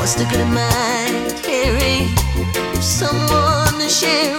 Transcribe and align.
What's 0.00 0.14
the 0.14 0.24
good 0.24 0.40
of 0.40 0.48
my 0.48 1.30
caring 1.42 2.08
if 2.74 2.82
someone 2.82 3.78
to 3.78 3.86
share? 3.86 4.29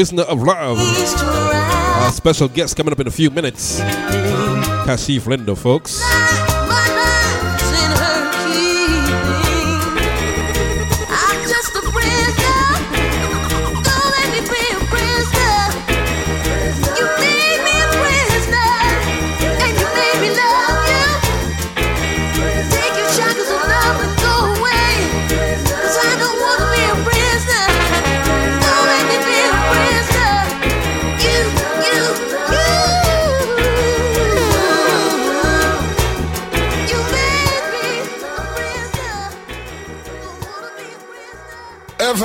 Prisoner 0.00 0.22
of 0.22 0.42
Love. 0.42 0.78
Our 0.78 2.10
special 2.10 2.48
guest 2.48 2.74
coming 2.74 2.90
up 2.90 3.00
in 3.00 3.06
a 3.06 3.10
few 3.10 3.28
minutes. 3.28 3.80
Kashief 4.86 5.26
Lindo, 5.26 5.54
folks. 5.54 6.00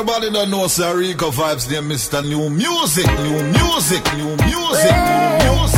Everybody 0.07 0.31
don't 0.33 0.51
know 0.51 0.66
Sarica 0.66 1.31
vibes 1.31 1.67
they 1.67 1.77
Mr. 1.77 2.23
New 2.23 2.47
Music, 2.47 3.07
New 3.07 3.41
Music, 3.41 4.03
New 4.13 4.35
Music, 4.38 4.93
New 4.93 5.55
Music. 5.57 5.74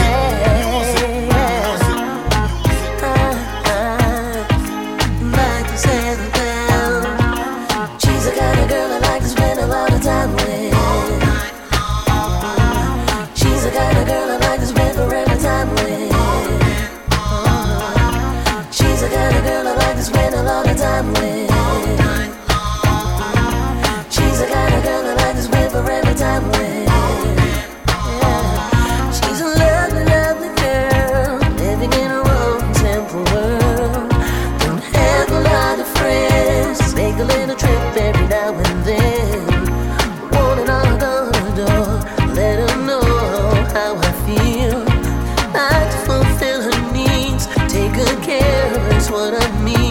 what 49.09 49.33
I 49.33 49.63
mean. 49.63 49.86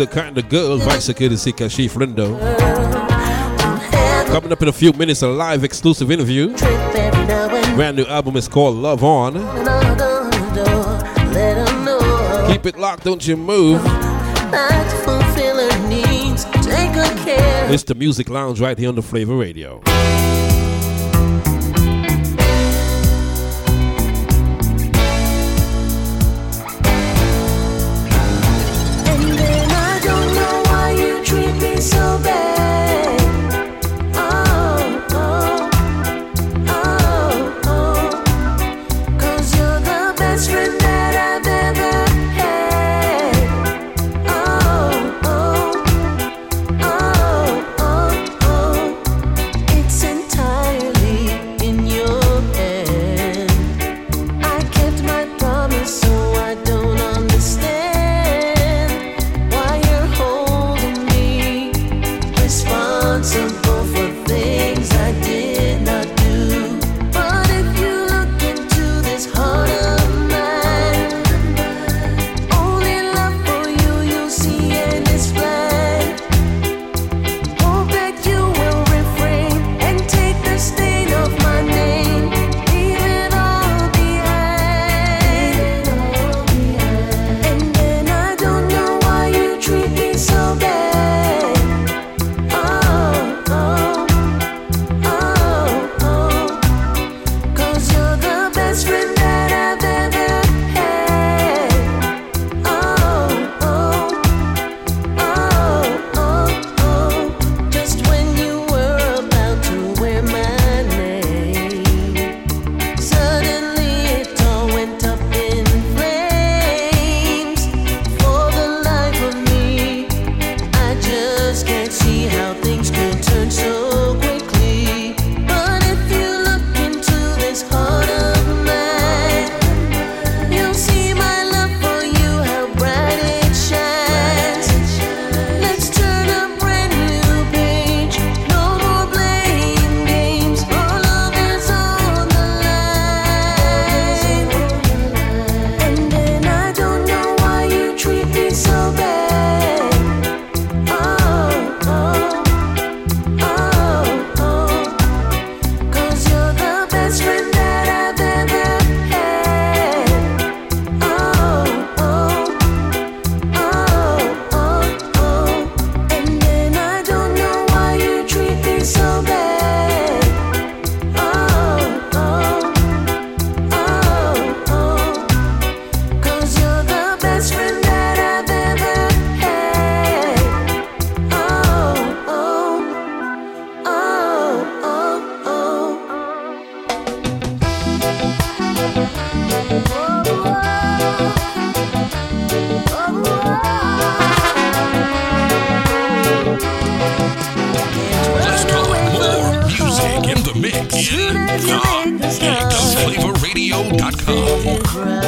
the 0.00 0.06
kind 0.06 0.38
of 0.38 0.48
girl 0.48 0.78
Vice 0.78 1.04
Security 1.04 1.52
Kashief 1.52 1.90
Lindo. 1.90 2.38
Coming 4.28 4.50
up 4.50 4.62
in 4.62 4.68
a 4.68 4.72
few 4.72 4.94
minutes, 4.94 5.20
a 5.20 5.28
live 5.28 5.62
exclusive 5.62 6.10
interview. 6.10 6.56
Brand 7.76 7.98
new 7.98 8.06
album 8.06 8.36
is 8.36 8.48
called 8.48 8.76
Love 8.76 9.04
On. 9.04 9.34
Keep 12.50 12.64
it 12.64 12.78
locked, 12.78 13.04
don't 13.04 13.26
you 13.28 13.36
move. 13.36 13.82
It's 17.70 17.84
the 17.84 17.94
Music 17.94 18.30
Lounge 18.30 18.58
right 18.58 18.78
here 18.78 18.88
on 18.88 18.94
the 18.94 19.02
Flavor 19.02 19.36
Radio. 19.36 19.82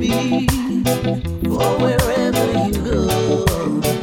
baby. 0.00 0.46
For 1.44 1.78
wherever 1.78 2.46
you 2.64 2.72
go, 2.82 3.44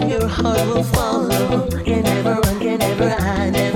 your 0.05 0.27
heart 0.27 0.59
will 0.67 0.83
follow. 0.83 1.67
You 1.85 2.01
never 2.03 2.35
run, 2.35 2.61
you 2.61 2.77
never 2.77 3.09
hide. 3.09 3.66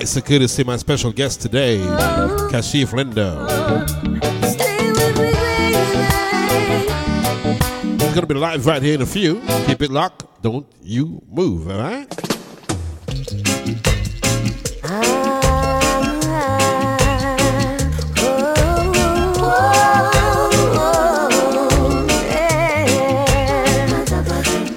right, 0.00 0.08
so 0.08 0.20
good 0.22 0.38
to 0.38 0.48
see 0.48 0.64
my 0.64 0.78
special 0.78 1.12
guest 1.12 1.42
today, 1.42 1.76
Kashief 2.50 2.88
Lindo. 2.94 3.46
It's 7.94 8.14
going 8.14 8.14
to 8.14 8.26
be 8.26 8.34
live 8.34 8.64
right 8.64 8.82
here 8.82 8.94
in 8.94 9.02
a 9.02 9.06
few. 9.06 9.42
Keep 9.66 9.82
it 9.82 9.90
locked. 9.90 10.24
Don't 10.42 10.66
you 10.80 11.22
move, 11.28 11.70
all 11.70 11.78
right? 11.78 12.08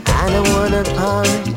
I 0.06 0.30
don't 0.30 0.50
wanna 0.54 0.84
part 0.98 1.53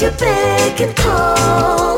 your 0.00 0.12
beg 0.12 0.80
and 0.80 0.94
call. 0.96 1.97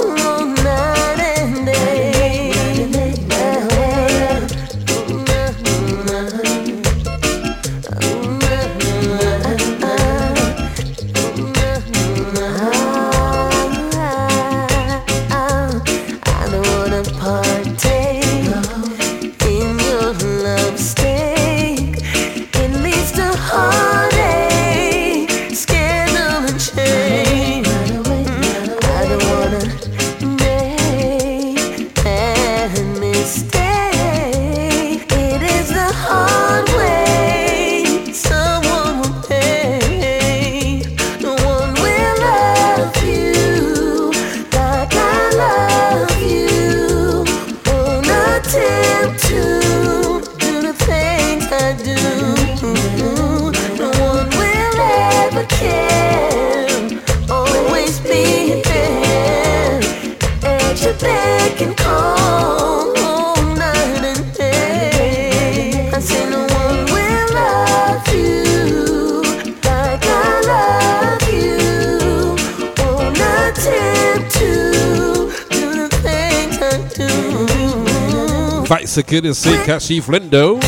Mexican 78.91 79.27
Sekashi 79.27 80.03
Flendo. 80.03 80.61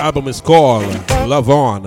Album 0.00 0.26
is 0.26 0.40
called 0.40 0.82
Love 1.28 1.48
On. 1.48 1.86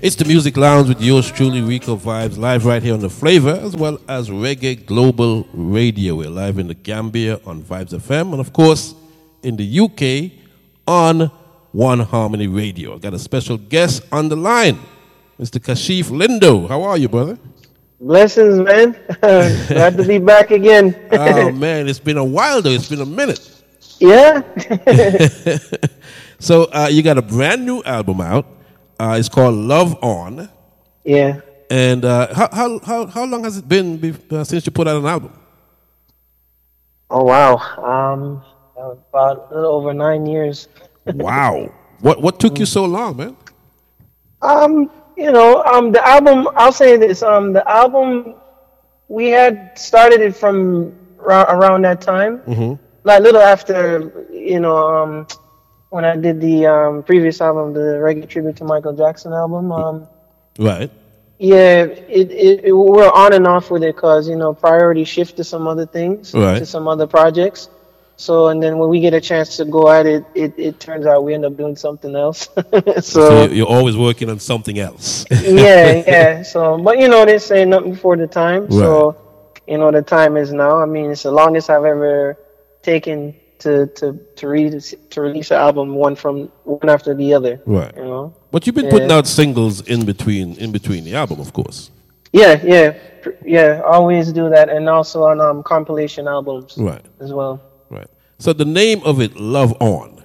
It's 0.00 0.16
the 0.16 0.24
Music 0.26 0.56
Lounge 0.56 0.88
with 0.88 1.02
yours 1.02 1.30
truly, 1.30 1.60
Rico 1.60 1.98
Vibes, 1.98 2.38
live 2.38 2.64
right 2.64 2.82
here 2.82 2.94
on 2.94 3.00
The 3.00 3.10
Flavor, 3.10 3.60
as 3.62 3.76
well 3.76 4.00
as 4.08 4.30
Reggae 4.30 4.86
Global 4.86 5.46
Radio. 5.52 6.14
We're 6.14 6.30
live 6.30 6.58
in 6.58 6.68
the 6.68 6.74
Gambia 6.74 7.40
on 7.44 7.62
Vibes 7.62 7.92
FM, 7.92 8.32
and 8.32 8.40
of 8.40 8.54
course, 8.54 8.94
in 9.42 9.56
the 9.56 9.80
UK 9.80 10.32
on 10.86 11.30
One 11.72 12.00
Harmony 12.00 12.46
Radio. 12.46 12.94
I've 12.94 13.00
got 13.00 13.14
a 13.14 13.18
special 13.18 13.56
guest 13.58 14.02
on 14.12 14.28
the 14.28 14.36
line, 14.36 14.78
Mr. 15.38 15.58
Kashief 15.60 16.04
Lindo. 16.06 16.68
How 16.68 16.82
are 16.82 16.96
you, 16.96 17.08
brother? 17.08 17.38
Blessings, 18.00 18.58
man. 18.60 18.96
Glad 19.20 19.96
to 19.96 20.04
be 20.06 20.18
back 20.18 20.50
again. 20.52 20.94
oh 21.12 21.50
man, 21.64 21.88
it's 21.88 21.98
been 21.98 22.16
a 22.16 22.24
while 22.24 22.62
though. 22.62 22.70
It's 22.70 22.88
been 22.88 23.00
a 23.00 23.06
minute. 23.06 23.62
yeah. 24.00 24.42
So 26.40 26.64
uh, 26.66 26.86
you 26.88 27.02
got 27.02 27.18
a 27.18 27.22
brand 27.22 27.66
new 27.66 27.82
album 27.82 28.20
out. 28.20 28.46
Uh, 29.00 29.16
it's 29.18 29.28
called 29.28 29.56
Love 29.56 29.96
On. 30.04 30.48
yeah. 31.04 31.40
And 31.70 32.04
uh, 32.04 32.32
how, 32.32 32.48
how 32.52 32.78
how 32.78 33.06
how 33.06 33.24
long 33.26 33.42
has 33.44 33.58
it 33.58 33.68
been 33.68 33.96
be, 33.98 34.14
uh, 34.30 34.44
since 34.44 34.64
you 34.64 34.72
put 34.72 34.86
out 34.88 34.96
an 34.98 35.06
album? 35.06 35.32
Oh 37.10 37.24
wow. 37.24 37.56
Um, 37.76 38.42
about 38.78 39.48
a 39.50 39.54
little 39.54 39.72
over 39.72 39.92
nine 39.92 40.26
years. 40.26 40.68
Wow. 41.06 41.72
What 42.00 42.22
what 42.22 42.38
took 42.38 42.58
you 42.58 42.66
so 42.66 42.84
long, 42.84 43.16
man? 43.16 43.36
Um, 44.42 44.90
you 45.16 45.32
know, 45.32 45.62
um, 45.64 45.90
the 45.92 46.06
album. 46.06 46.48
I'll 46.54 46.72
say 46.72 46.96
this. 46.96 47.22
Um, 47.22 47.52
the 47.52 47.68
album 47.68 48.34
we 49.08 49.28
had 49.28 49.76
started 49.78 50.20
it 50.20 50.36
from 50.36 50.94
ra- 51.16 51.48
around 51.48 51.82
that 51.82 52.00
time, 52.00 52.38
mm-hmm. 52.40 52.74
like 53.04 53.20
a 53.20 53.22
little 53.22 53.40
after, 53.40 54.26
you 54.30 54.60
know, 54.60 54.76
um, 54.76 55.26
when 55.90 56.04
I 56.04 56.14
did 56.16 56.40
the 56.40 56.66
um, 56.66 57.02
previous 57.02 57.40
album, 57.40 57.72
the 57.72 57.98
reggae 58.04 58.28
tribute 58.28 58.56
to 58.56 58.64
Michael 58.64 58.92
Jackson 58.92 59.32
album. 59.32 59.72
Um, 59.72 60.08
Right. 60.58 60.90
Yeah, 61.38 61.84
it, 61.84 62.32
it, 62.32 62.64
it 62.64 62.72
we're 62.72 63.08
on 63.08 63.32
and 63.32 63.46
off 63.46 63.70
with 63.70 63.84
it 63.84 63.94
because 63.94 64.28
you 64.28 64.34
know 64.34 64.52
priority 64.52 65.04
shift 65.04 65.36
to 65.36 65.44
some 65.44 65.68
other 65.68 65.86
things, 65.86 66.34
Right. 66.34 66.58
to 66.58 66.66
some 66.66 66.88
other 66.88 67.06
projects. 67.06 67.70
So 68.20 68.48
and 68.48 68.60
then 68.60 68.78
when 68.78 68.88
we 68.90 68.98
get 68.98 69.14
a 69.14 69.20
chance 69.20 69.56
to 69.58 69.64
go 69.64 69.88
at 69.88 70.04
it, 70.04 70.24
it, 70.34 70.52
it 70.58 70.80
turns 70.80 71.06
out 71.06 71.22
we 71.24 71.34
end 71.34 71.44
up 71.44 71.56
doing 71.56 71.76
something 71.76 72.14
else. 72.16 72.48
So 73.00 73.00
so 73.02 73.44
you- 73.44 73.54
you're 73.58 73.72
always 73.78 73.96
working 73.96 74.28
on 74.28 74.40
something 74.40 74.76
else. 74.78 75.24
yeah, 75.30 76.02
yeah. 76.14 76.42
So 76.42 76.78
but 76.78 76.98
you 76.98 77.08
know 77.08 77.24
they 77.24 77.38
say 77.38 77.64
nothing 77.64 77.92
before 77.92 78.16
the 78.16 78.26
time. 78.26 78.62
So 78.70 79.16
you 79.68 79.78
know 79.78 79.90
the 79.92 80.02
time 80.02 80.36
is 80.36 80.52
now. 80.52 80.74
I 80.82 80.86
mean 80.86 81.12
it's 81.12 81.22
the 81.22 81.30
longest 81.30 81.70
I've 81.70 81.84
ever 81.94 82.36
taken 82.82 83.34
to 83.60 83.86
to 83.98 84.18
to 84.38 84.48
read 84.48 84.72
to 85.10 85.20
release 85.20 85.50
an 85.52 85.58
album 85.68 85.94
one 85.94 86.16
from 86.16 86.34
one 86.64 86.88
after 86.88 87.14
the 87.14 87.34
other. 87.34 87.60
Right. 87.66 87.94
You 87.96 88.02
know. 88.04 88.34
But 88.50 88.66
you've 88.66 88.74
been 88.80 88.90
putting 88.90 89.10
Yeah. 89.10 89.18
out 89.18 89.26
singles 89.28 89.74
in 89.94 90.04
between 90.04 90.56
in 90.56 90.72
between 90.72 91.04
the 91.04 91.14
album, 91.14 91.38
of 91.40 91.52
course. 91.52 91.90
Yeah, 92.32 92.60
yeah, 92.64 92.88
yeah. 93.44 93.80
Always 93.86 94.32
do 94.32 94.50
that, 94.50 94.68
and 94.68 94.88
also 94.88 95.22
on 95.30 95.40
um, 95.40 95.62
compilation 95.62 96.26
albums 96.28 96.74
Right. 96.76 97.04
as 97.20 97.32
well. 97.32 97.60
So 98.38 98.52
the 98.52 98.64
name 98.64 99.02
of 99.04 99.20
it, 99.20 99.36
Love 99.36 99.74
On. 99.80 100.24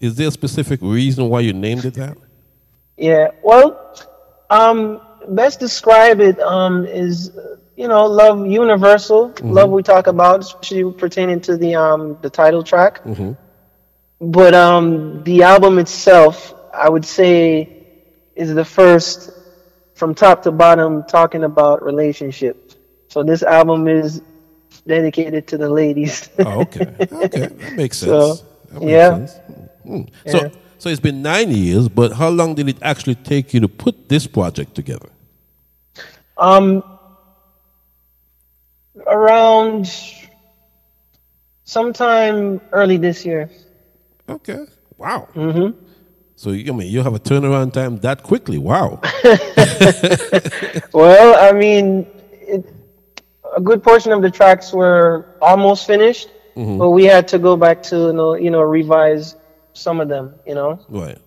Is 0.00 0.16
there 0.16 0.28
a 0.28 0.30
specific 0.30 0.80
reason 0.82 1.28
why 1.28 1.40
you 1.40 1.52
named 1.52 1.84
it 1.84 1.94
that? 1.94 2.16
Yeah. 2.96 3.32
Well, 3.42 3.94
um, 4.48 5.00
best 5.28 5.60
describe 5.60 6.20
it 6.20 6.40
um, 6.40 6.86
is 6.86 7.32
you 7.76 7.86
know 7.88 8.06
love 8.06 8.46
universal 8.46 9.34
love 9.42 9.70
we 9.70 9.82
talk 9.82 10.06
about, 10.06 10.40
especially 10.40 10.90
pertaining 10.92 11.40
to 11.42 11.56
the 11.58 11.74
um, 11.74 12.16
the 12.22 12.30
title 12.30 12.62
track. 12.62 13.02
But 14.22 14.54
um, 14.54 15.22
the 15.24 15.42
album 15.42 15.78
itself, 15.78 16.54
I 16.74 16.88
would 16.88 17.04
say, 17.04 17.86
is 18.34 18.54
the 18.54 18.64
first 18.64 19.30
from 19.94 20.14
top 20.14 20.42
to 20.42 20.50
bottom 20.50 21.04
talking 21.04 21.44
about 21.44 21.82
relationships. 21.82 22.76
So 23.08 23.22
this 23.22 23.42
album 23.42 23.88
is 23.88 24.22
dedicated 24.86 25.46
to 25.48 25.58
the 25.58 25.68
ladies. 25.68 26.28
Oh, 26.38 26.60
okay. 26.62 26.86
Okay. 27.12 27.46
That 27.46 27.72
makes 27.76 27.98
sense. 28.02 28.10
So, 28.10 28.34
That 28.72 28.80
makes 28.80 28.90
yeah. 28.92 29.08
sense. 29.26 29.32
Hmm. 29.84 30.02
So 30.26 30.38
Yeah. 30.42 30.48
so 30.78 30.88
it's 30.88 31.00
been 31.00 31.22
nine 31.22 31.50
years, 31.50 31.88
but 31.88 32.12
how 32.12 32.28
long 32.30 32.54
did 32.54 32.68
it 32.68 32.78
actually 32.82 33.16
take 33.16 33.52
you 33.54 33.60
to 33.60 33.68
put 33.68 34.08
this 34.08 34.26
project 34.26 34.74
together? 34.74 35.08
Um, 36.38 36.82
around 39.06 39.90
sometime 41.64 42.60
early 42.72 42.96
this 42.96 43.24
year. 43.24 43.50
Okay. 44.28 44.66
Wow. 44.96 45.28
Mm-hmm. 45.34 45.76
So 46.36 46.50
you- 46.52 46.72
I 46.72 46.76
mean, 46.76 46.88
you 46.90 47.02
have 47.02 47.14
a 47.14 47.18
turnaround 47.18 47.72
time 47.72 47.98
that 47.98 48.22
quickly. 48.22 48.58
Wow. 48.58 49.00
Well, 50.92 51.36
I 51.38 51.52
mean, 51.56 52.06
it, 52.32 52.64
a 53.56 53.60
good 53.60 53.82
portion 53.82 54.12
of 54.12 54.22
the 54.22 54.30
tracks 54.30 54.72
were 54.72 55.26
almost 55.40 55.86
finished, 55.86 56.28
but 56.78 56.90
we 56.90 57.04
had 57.04 57.28
to 57.28 57.38
go 57.38 57.56
back 57.56 57.82
to 57.84 57.96
you 57.96 58.12
know, 58.12 58.34
you 58.34 58.50
know 58.50 58.60
revise 58.62 59.36
some 59.72 60.00
of 60.00 60.08
them. 60.08 60.34
You 60.46 60.54
know, 60.54 60.80
right. 60.88 61.18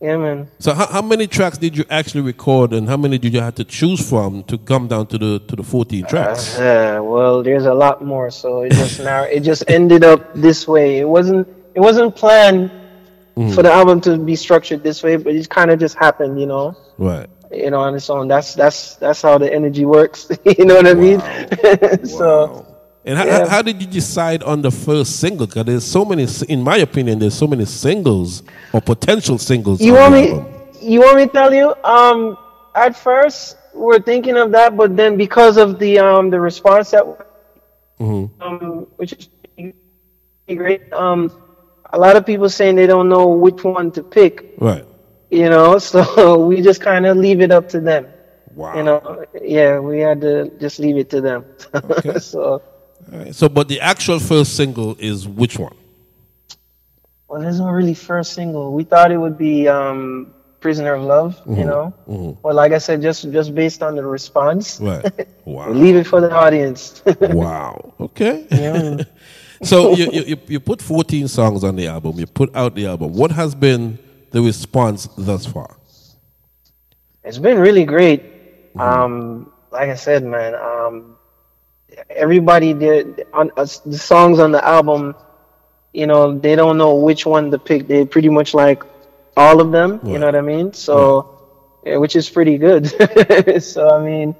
yeah, 0.00 0.16
man. 0.16 0.50
So 0.58 0.74
how, 0.74 0.86
how 0.86 1.02
many 1.02 1.26
tracks 1.26 1.58
did 1.58 1.76
you 1.76 1.84
actually 1.90 2.22
record, 2.22 2.72
and 2.72 2.88
how 2.88 2.96
many 2.96 3.18
did 3.18 3.34
you 3.34 3.40
have 3.40 3.56
to 3.56 3.64
choose 3.64 4.06
from 4.08 4.44
to 4.44 4.58
come 4.58 4.88
down 4.88 5.06
to 5.08 5.18
the 5.18 5.40
to 5.40 5.56
the 5.56 5.62
fourteen 5.62 6.06
tracks? 6.06 6.58
Uh, 6.58 7.00
well, 7.02 7.42
there's 7.42 7.66
a 7.66 7.74
lot 7.74 8.04
more, 8.04 8.30
so 8.30 8.62
it 8.62 8.72
just 8.72 9.00
now 9.12 9.22
it 9.22 9.40
just 9.40 9.64
ended 9.68 10.04
up 10.04 10.34
this 10.34 10.66
way. 10.68 10.98
It 10.98 11.08
wasn't 11.08 11.48
it 11.74 11.80
wasn't 11.80 12.14
planned 12.16 12.70
for 13.54 13.62
the 13.62 13.72
album 13.72 14.00
to 14.00 14.18
be 14.18 14.34
structured 14.34 14.82
this 14.82 15.02
way, 15.02 15.14
but 15.16 15.34
it 15.34 15.48
kind 15.48 15.70
of 15.70 15.78
just 15.78 15.96
happened, 15.96 16.40
you 16.40 16.46
know. 16.46 16.76
Right. 16.98 17.28
You 17.50 17.70
know, 17.70 17.80
on 17.80 17.94
its 17.94 18.10
own. 18.10 18.28
That's 18.28 18.54
that's 18.54 18.96
that's 18.96 19.22
how 19.22 19.38
the 19.38 19.52
energy 19.52 19.84
works. 19.84 20.28
you 20.44 20.64
know 20.64 20.76
what 20.76 20.86
I 20.86 20.94
mean? 20.94 21.20
so 22.06 22.66
And 23.04 23.16
how, 23.18 23.24
Yeah. 23.24 23.48
how 23.48 23.62
did 23.62 23.80
you 23.80 23.86
decide 23.88 24.42
on 24.42 24.60
the 24.62 24.70
first 24.70 25.18
single? 25.18 25.46
Because 25.46 25.64
there's 25.64 25.84
so 25.84 26.04
many, 26.04 26.26
in 26.48 26.62
my 26.62 26.76
opinion, 26.78 27.18
there's 27.18 27.34
so 27.34 27.46
many 27.46 27.64
singles 27.64 28.42
or 28.72 28.80
potential 28.82 29.38
singles. 29.38 29.80
you 29.80 29.94
want 29.94 30.12
me? 30.14 30.30
album. 30.30 30.46
You 30.80 31.00
want 31.00 31.16
me 31.16 31.26
to 31.26 31.32
tell 31.32 31.54
you? 31.54 31.74
Um, 31.84 32.36
at 32.74 32.94
first 32.96 33.56
we're 33.72 34.00
thinking 34.00 34.36
of 34.36 34.50
that, 34.52 34.76
but 34.76 34.96
then 34.96 35.16
because 35.16 35.56
of 35.56 35.78
the 35.78 35.98
um 35.98 36.30
the 36.30 36.40
response 36.40 36.90
that 36.90 37.04
um 38.40 38.86
which 38.96 39.14
is 39.14 39.72
great. 40.56 40.82
Um, 40.92 41.30
a 41.90 41.98
lot 41.98 42.16
of 42.16 42.26
people 42.26 42.48
saying 42.48 42.76
they 42.76 42.86
don't 42.86 43.08
know 43.08 43.28
which 43.28 43.64
one 43.64 43.90
to 43.92 44.02
pick. 44.02 44.44
Right. 44.58 44.84
You 45.30 45.48
know, 45.50 45.78
so 45.92 46.44
we 46.46 46.62
just 46.62 46.80
kind 46.80 47.06
of 47.06 47.16
leave 47.16 47.40
it 47.40 47.50
up 47.50 47.68
to 47.70 47.80
them. 47.80 48.06
Wow. 48.54 48.76
You 48.76 48.82
know, 48.82 49.24
yeah, 49.42 49.78
we 49.78 50.00
had 50.00 50.20
to 50.22 50.50
just 50.58 50.78
leave 50.80 50.96
it 50.96 51.10
to 51.10 51.20
them. 51.20 51.44
so, 52.20 52.42
All 53.12 53.18
right. 53.18 53.34
So, 53.34 53.48
but 53.48 53.68
the 53.68 53.80
actual 53.80 54.18
first 54.18 54.56
single 54.56 54.96
is 54.98 55.28
which 55.28 55.58
one? 55.58 55.74
well, 57.28 57.40
there's 57.40 57.60
no 57.60 57.68
really 57.70 57.94
first 57.94 58.32
single. 58.32 58.72
We 58.72 58.84
thought 58.84 59.12
it 59.12 59.18
would 59.18 59.36
be 59.38 59.68
um, 59.68 60.32
"Prisoner 60.60 60.94
of 60.94 61.02
Love." 61.02 61.40
You 61.46 61.64
know, 61.64 61.94
well, 62.06 62.54
like 62.54 62.72
I 62.72 62.78
said, 62.78 63.02
just 63.02 63.30
just 63.30 63.54
based 63.54 63.82
on 63.82 63.96
the 63.96 64.04
response, 64.04 64.80
Right. 64.80 65.04
Wow. 65.44 65.70
leave 65.70 65.96
it 65.96 66.04
for 66.06 66.20
the 66.20 66.32
audience. 66.32 67.02
wow. 67.20 67.92
Okay. 68.00 68.46
Yeah. 68.50 69.04
so 69.62 69.92
you, 69.94 70.10
you 70.10 70.22
you- 70.22 70.40
you 70.48 70.60
put 70.60 70.80
14 70.82 71.28
songs 71.28 71.64
on 71.64 71.76
the 71.76 71.86
album. 71.86 72.18
You 72.18 72.26
put 72.26 72.54
out 72.56 72.74
the 72.74 72.86
album. 72.86 73.12
What 73.12 73.30
has 73.30 73.54
been 73.54 73.98
the 74.30 74.40
response 74.42 75.08
thus 75.16 75.46
far? 75.46 75.76
It's 77.24 77.38
been 77.38 77.58
really 77.58 77.84
great. 77.84 78.22
Um, 78.78 79.52
like 79.70 79.88
I 79.90 79.94
said, 79.96 80.24
man, 80.24 80.54
um, 80.54 81.16
everybody 82.10 82.72
did 82.74 83.26
on 83.32 83.50
uh, 83.56 83.66
the 83.84 83.98
songs 83.98 84.38
on 84.38 84.52
the 84.52 84.64
album. 84.64 85.14
You 85.92 86.06
know, 86.06 86.38
they 86.38 86.54
don't 86.54 86.78
know 86.78 86.94
which 86.96 87.26
one 87.26 87.50
to 87.50 87.58
pick. 87.58 87.88
They 87.88 88.04
pretty 88.04 88.28
much 88.28 88.54
like 88.54 88.82
all 89.36 89.60
of 89.60 89.72
them. 89.72 90.00
You 90.04 90.18
know 90.18 90.26
what 90.26 90.36
I 90.36 90.40
mean? 90.42 90.72
So, 90.72 91.80
yeah, 91.84 91.96
which 91.96 92.14
is 92.16 92.28
pretty 92.30 92.56
good. 92.58 92.86
so, 93.62 93.88
I 93.90 94.04
mean, 94.04 94.34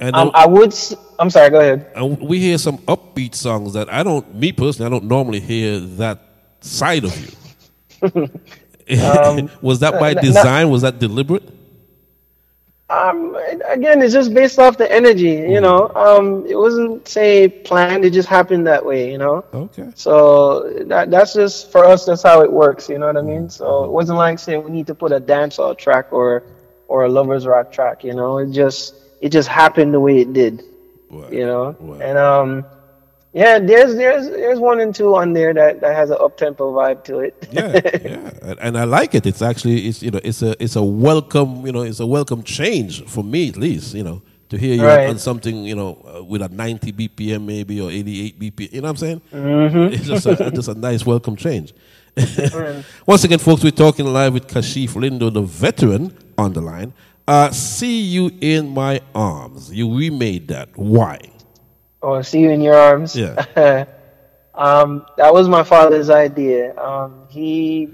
And, 0.00 0.16
um, 0.16 0.30
I 0.34 0.46
would. 0.46 0.74
I'm 1.18 1.30
sorry. 1.30 1.50
Go 1.50 1.60
ahead. 1.60 1.92
and 1.94 2.18
we 2.20 2.40
hear 2.40 2.58
some 2.58 2.78
upbeat 2.78 3.34
songs 3.34 3.74
that 3.74 3.92
I 3.92 4.02
don't, 4.02 4.34
me 4.34 4.52
personally, 4.52 4.86
I 4.86 4.90
don't 4.90 5.04
normally 5.08 5.40
hear 5.40 5.78
that 5.78 6.20
side 6.60 7.04
of 7.04 7.14
you. 7.20 7.30
was 9.62 9.80
that 9.80 9.98
by 9.98 10.10
n- 10.12 10.16
design? 10.22 10.70
Was 10.70 10.82
that 10.82 10.98
deliberate? 10.98 11.42
Um, 12.90 13.34
again, 13.66 14.02
it's 14.02 14.12
just 14.12 14.34
based 14.34 14.58
off 14.58 14.76
the 14.76 14.90
energy. 14.92 15.30
You 15.52 15.60
know, 15.60 15.88
um, 15.94 16.44
it 16.46 16.54
wasn't 16.56 17.08
say 17.08 17.48
planned. 17.48 18.04
It 18.04 18.12
just 18.12 18.28
happened 18.28 18.66
that 18.66 18.84
way. 18.84 19.10
You 19.10 19.18
know. 19.18 19.44
Okay. 19.54 19.88
So 19.94 20.68
that 20.86 21.10
that's 21.10 21.32
just 21.32 21.72
for 21.72 21.84
us. 21.86 22.04
That's 22.04 22.22
how 22.22 22.42
it 22.42 22.52
works. 22.52 22.88
You 22.88 22.98
know 22.98 23.06
what 23.06 23.16
I 23.16 23.22
mean? 23.22 23.48
So 23.48 23.84
it 23.84 23.90
wasn't 23.90 24.18
like 24.18 24.38
saying 24.38 24.62
we 24.64 24.70
need 24.70 24.86
to 24.88 24.94
put 24.94 25.12
a 25.12 25.20
dancehall 25.20 25.78
track 25.78 26.12
or 26.12 26.42
or 26.86 27.04
a 27.04 27.08
lovers 27.08 27.46
rock 27.46 27.72
track. 27.72 28.04
You 28.04 28.14
know, 28.14 28.38
it 28.38 28.50
just 28.52 28.94
it 29.22 29.30
just 29.30 29.48
happened 29.48 29.94
the 29.94 30.00
way 30.00 30.20
it 30.20 30.32
did. 30.34 30.62
Right. 31.10 31.32
You 31.32 31.46
know, 31.46 31.76
Right. 31.80 32.02
and 32.02 32.18
um, 32.18 32.64
Yeah, 33.34 33.58
there's 33.58 33.96
there's 33.96 34.28
there's 34.28 34.60
one 34.60 34.78
and 34.78 34.94
two 34.94 35.16
on 35.16 35.32
there 35.32 35.52
that, 35.52 35.80
that 35.80 35.94
has 35.96 36.10
an 36.10 36.18
up 36.20 36.36
tempo 36.36 36.72
vibe 36.72 37.02
to 37.04 37.18
it. 37.18 37.48
yeah, 37.50 37.80
yeah, 37.84 38.54
and, 38.60 38.78
I 38.78 38.84
like 38.84 39.14
it. 39.16 39.26
It's 39.26 39.42
actually 39.42 39.88
it's 39.88 40.02
you 40.04 40.12
know 40.12 40.20
it's 40.22 40.40
a 40.42 40.54
it's 40.62 40.76
a 40.76 40.82
welcome 40.82 41.66
you 41.66 41.72
know 41.72 41.82
it's 41.82 41.98
a 41.98 42.06
welcome 42.06 42.44
change 42.44 43.04
for 43.06 43.24
me 43.24 43.48
at 43.48 43.56
least 43.56 43.92
you 43.92 44.04
know 44.04 44.22
to 44.50 44.56
hear 44.56 44.74
you 44.76 44.86
Right. 44.86 45.08
on 45.08 45.18
something 45.18 45.64
you 45.64 45.74
know 45.74 45.98
uh, 46.16 46.22
with 46.22 46.42
a 46.42 46.48
90 46.48 46.92
BPM 46.92 47.44
maybe 47.44 47.80
or 47.80 47.90
88 47.90 48.38
BPM. 48.38 48.72
You 48.72 48.80
know 48.80 48.86
what 48.86 48.90
I'm 48.90 48.96
saying? 48.98 49.20
Mm-hmm. 49.32 49.94
It's 49.94 50.06
just 50.06 50.26
a, 50.26 50.50
just 50.52 50.68
a 50.68 50.74
nice 50.74 51.04
welcome 51.04 51.34
change. 51.34 51.74
Once 53.06 53.24
again, 53.24 53.40
folks, 53.40 53.64
we're 53.64 53.72
talking 53.72 54.06
live 54.06 54.32
with 54.34 54.46
Kashief 54.46 54.90
Lindo, 54.90 55.32
the 55.32 55.42
veteran, 55.42 56.16
on 56.38 56.52
the 56.52 56.60
line. 56.60 56.92
Uh, 57.26 57.50
see 57.50 58.00
you 58.02 58.30
in 58.40 58.68
my 58.68 59.00
arms. 59.12 59.72
You 59.72 59.92
remade 59.98 60.46
that. 60.48 60.68
Why? 60.76 61.18
Or 62.04 62.22
see 62.22 62.40
you 62.40 62.50
in 62.50 62.60
your 62.60 62.74
arms. 62.74 63.14
Yeah. 63.16 63.34
um, 64.54 65.06
that 65.16 65.32
was 65.32 65.48
my 65.48 65.62
father's 65.64 66.10
idea. 66.10 66.74
Um, 66.76 67.26
he 67.28 67.88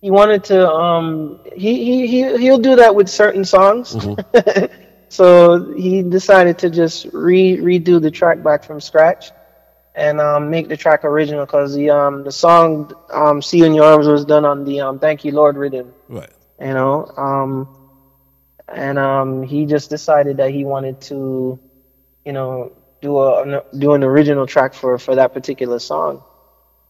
he 0.00 0.10
wanted 0.10 0.44
to. 0.44 0.68
Um, 0.70 1.40
he 1.54 1.84
he 1.84 2.06
he 2.06 2.38
he'll 2.38 2.58
do 2.58 2.76
that 2.76 2.94
with 2.94 3.08
certain 3.08 3.44
songs. 3.44 3.96
so 5.10 5.64
he 5.72 6.02
decided 6.02 6.58
to 6.58 6.70
just 6.70 7.06
re 7.12 7.56
redo 7.56 8.00
the 8.00 8.10
track 8.10 8.42
back 8.42 8.62
from 8.62 8.80
scratch 8.80 9.32
and 9.94 10.20
um, 10.20 10.50
make 10.50 10.68
the 10.68 10.76
track 10.76 11.04
original 11.04 11.46
because 11.46 11.74
the 11.74 11.90
um 11.90 12.22
the 12.22 12.32
song 12.32 12.90
um, 13.10 13.42
"See 13.42 13.58
You 13.58 13.64
in 13.64 13.74
Your 13.74 13.84
Arms" 13.84 14.06
was 14.06 14.24
done 14.24 14.44
on 14.44 14.64
the 14.64 14.80
um, 14.80 14.98
"Thank 14.98 15.24
You 15.24 15.32
Lord" 15.32 15.56
rhythm 15.56 15.94
Right. 16.08 16.30
you 16.60 16.74
know 16.74 17.06
um 17.16 17.68
and 18.68 18.98
um 18.98 19.42
he 19.42 19.66
just 19.66 19.90
decided 19.90 20.38
that 20.38 20.50
he 20.50 20.64
wanted 20.64 21.00
to 21.00 21.58
you 22.24 22.32
know 22.32 22.72
do 23.02 23.18
a 23.18 23.42
an- 23.42 23.62
do 23.78 23.94
an 23.94 24.02
original 24.04 24.46
track 24.46 24.74
for 24.74 24.98
for 24.98 25.14
that 25.14 25.32
particular 25.34 25.78
song 25.78 26.22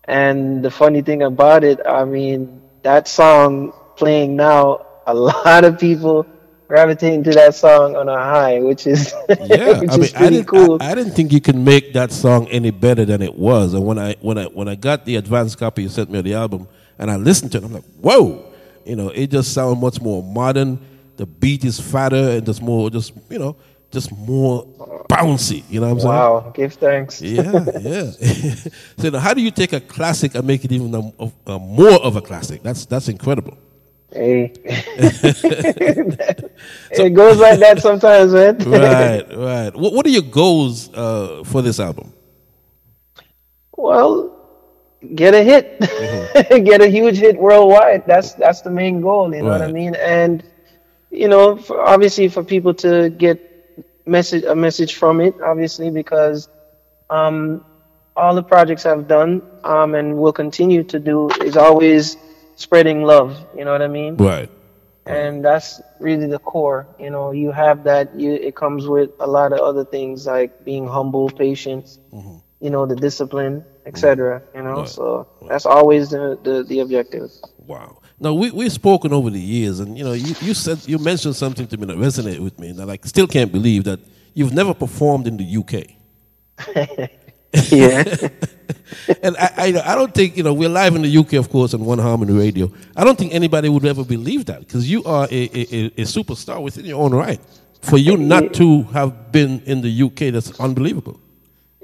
and 0.04 0.64
the 0.64 0.70
funny 0.70 1.02
thing 1.02 1.22
about 1.22 1.64
it 1.64 1.80
i 1.86 2.04
mean 2.04 2.62
that 2.82 3.08
song 3.08 3.72
playing 3.96 4.36
now 4.36 4.86
a 5.06 5.14
lot 5.30 5.64
of 5.64 5.78
people 5.78 6.26
gravitating 6.68 7.22
to 7.22 7.30
that 7.32 7.54
song 7.54 7.94
on 7.96 8.08
a 8.08 8.16
high 8.16 8.60
which 8.60 8.86
is 8.86 9.14
Yeah, 9.44 9.80
which 9.80 9.90
I 9.90 9.96
mean, 9.96 10.02
is 10.04 10.14
I 10.14 10.18
pretty 10.18 10.36
didn't, 10.36 10.48
cool 10.48 10.78
I, 10.80 10.92
I 10.92 10.94
didn't 10.94 11.12
think 11.12 11.32
you 11.32 11.40
could 11.40 11.56
make 11.56 11.92
that 11.94 12.10
song 12.12 12.48
any 12.48 12.70
better 12.70 13.04
than 13.04 13.22
it 13.22 13.34
was. 13.36 13.74
And 13.74 13.84
when 13.86 13.98
I 13.98 14.16
when 14.20 14.38
I 14.38 14.44
when 14.46 14.68
I 14.68 14.74
got 14.74 15.04
the 15.04 15.16
advanced 15.16 15.58
copy 15.58 15.82
you 15.82 15.88
sent 15.88 16.10
me 16.10 16.18
of 16.18 16.24
the 16.24 16.34
album, 16.34 16.66
and 16.98 17.10
I 17.10 17.16
listened 17.16 17.52
to 17.52 17.58
it, 17.58 17.64
I'm 17.64 17.72
like, 17.72 17.84
whoa, 18.00 18.52
you 18.84 18.96
know, 18.96 19.10
it 19.10 19.30
just 19.30 19.52
sounds 19.52 19.80
much 19.80 20.00
more 20.00 20.22
modern. 20.22 20.78
The 21.16 21.26
beat 21.26 21.64
is 21.64 21.78
fatter 21.80 22.16
and 22.36 22.44
just 22.46 22.60
more, 22.62 22.90
just 22.90 23.12
you 23.30 23.38
know, 23.38 23.56
just 23.96 24.12
more 24.12 24.66
bouncy. 25.08 25.64
You 25.70 25.80
know 25.80 25.86
what 25.86 25.94
I'm 25.94 26.00
saying? 26.00 26.14
wow 26.14 26.52
give 26.54 26.74
thanks 26.74 27.22
Yeah, 27.22 27.64
yeah. 27.80 28.10
so 28.98 29.08
now, 29.08 29.20
how 29.20 29.32
do 29.32 29.40
you 29.40 29.50
take 29.50 29.72
a 29.72 29.80
classic 29.80 30.34
and 30.34 30.46
make 30.46 30.62
it 30.66 30.72
even 30.72 30.94
a, 30.94 31.00
a, 31.54 31.58
more 31.58 31.98
of 32.08 32.16
a 32.16 32.20
classic? 32.20 32.62
That's 32.62 32.84
that's 32.84 33.08
incredible. 33.08 33.56
hey 34.12 34.52
it 37.04 37.14
goes 37.20 37.38
like 37.38 37.58
that 37.64 37.80
sometimes 37.80 38.32
man 38.34 38.58
Right, 38.66 39.26
right. 39.50 39.72
What, 39.74 39.90
what 39.94 40.04
are 40.06 40.14
your 40.18 40.28
goals 40.40 40.92
uh, 40.92 41.42
for 41.44 41.62
this 41.62 41.80
album? 41.80 42.12
Well, 43.76 44.10
get 45.14 45.32
a 45.34 45.42
hit, 45.42 45.80
get 46.70 46.80
a 46.82 46.88
huge 46.88 47.16
hit 47.16 47.36
worldwide. 47.38 48.06
That's 48.06 48.34
that's 48.34 48.60
the 48.60 48.70
main 48.70 49.00
goal. 49.00 49.34
You 49.34 49.42
know 49.42 49.50
what 49.56 49.62
I 49.62 49.72
mean? 49.72 49.94
And 49.94 50.44
you 51.10 51.28
know, 51.28 51.56
for, 51.56 51.80
obviously, 51.80 52.28
for 52.28 52.44
people 52.44 52.74
to 52.74 53.10
get 53.10 53.45
message 54.06 54.44
a 54.44 54.54
message 54.54 54.94
from 54.96 55.20
it, 55.20 55.34
obviously, 55.40 55.90
because 55.90 56.48
um, 57.10 57.64
all 58.16 58.34
the 58.34 58.42
projects 58.42 58.86
I've 58.86 59.06
done 59.06 59.42
um, 59.64 59.94
and 59.94 60.16
will 60.18 60.32
continue 60.32 60.82
to 60.84 60.98
do 60.98 61.28
is 61.42 61.56
always 61.56 62.16
spreading 62.56 63.02
love. 63.02 63.36
You 63.56 63.64
know 63.64 63.72
what 63.72 63.82
I 63.82 63.88
mean? 63.88 64.16
Right. 64.16 64.50
and 65.06 65.44
that's 65.44 65.80
really 66.00 66.26
the 66.26 66.40
core 66.40 66.80
you 66.98 67.10
know 67.14 67.30
you 67.30 67.52
have 67.52 67.84
that 67.84 68.04
you 68.18 68.34
it 68.48 68.56
comes 68.56 68.88
with 68.88 69.10
a 69.20 69.26
lot 69.36 69.52
of 69.52 69.60
other 69.60 69.84
things 69.84 70.26
like 70.26 70.50
being 70.64 70.84
humble 70.84 71.30
patience 71.30 72.00
you 72.64 72.70
know 72.74 72.86
the 72.86 72.96
discipline 72.96 73.62
etc 73.86 74.42
you 74.56 74.62
know 74.66 74.78
Right. 74.82 74.88
so 74.88 75.28
that's 75.48 75.64
always 75.64 76.10
the, 76.10 76.24
the 76.42 76.64
the 76.70 76.80
objective 76.84 77.30
Wow. 77.72 77.98
Now 78.18 78.32
we 78.34 78.50
we've 78.50 78.72
spoken 78.72 79.12
over 79.12 79.30
the 79.30 79.40
years, 79.40 79.80
and 79.80 79.96
you 79.96 80.04
know, 80.04 80.12
you, 80.12 80.34
you 80.40 80.54
said 80.54 80.78
you 80.86 80.98
mentioned 80.98 81.36
something 81.36 81.66
to 81.66 81.76
me 81.76 81.86
that 81.86 81.96
resonated 81.98 82.40
with 82.40 82.58
me, 82.58 82.70
and 82.70 82.80
I 82.80 82.84
like 82.84 83.04
still 83.06 83.26
can't 83.26 83.52
believe 83.52 83.84
that 83.84 84.00
you've 84.34 84.54
never 84.54 84.72
performed 84.74 85.26
in 85.26 85.36
the 85.36 85.56
UK. 85.56 87.10
yeah 87.70 88.02
And 89.22 89.36
I, 89.36 89.50
I 89.58 89.92
I 89.92 89.94
don't 89.94 90.12
think 90.14 90.36
you 90.36 90.42
know 90.42 90.54
we're 90.54 90.68
live 90.68 90.94
in 90.96 91.02
the 91.02 91.18
UK, 91.18 91.34
of 91.34 91.48
course, 91.50 91.74
on 91.74 91.84
One 91.84 91.98
Harmony 91.98 92.32
Radio. 92.32 92.72
I 92.96 93.04
don't 93.04 93.18
think 93.18 93.34
anybody 93.34 93.68
would 93.68 93.84
ever 93.84 94.04
believe 94.04 94.46
that 94.46 94.60
because 94.60 94.90
you 94.90 95.04
are 95.04 95.26
a, 95.30 95.34
a, 95.54 95.60
a, 95.72 95.86
a 95.86 96.04
superstar 96.04 96.62
within 96.62 96.84
your 96.84 97.02
own 97.02 97.14
right. 97.14 97.40
For 97.82 97.98
you 97.98 98.16
not 98.16 98.52
to 98.54 98.82
have 98.84 99.30
been 99.32 99.60
in 99.66 99.80
the 99.82 100.02
UK, 100.02 100.32
that's 100.32 100.58
unbelievable. 100.60 101.20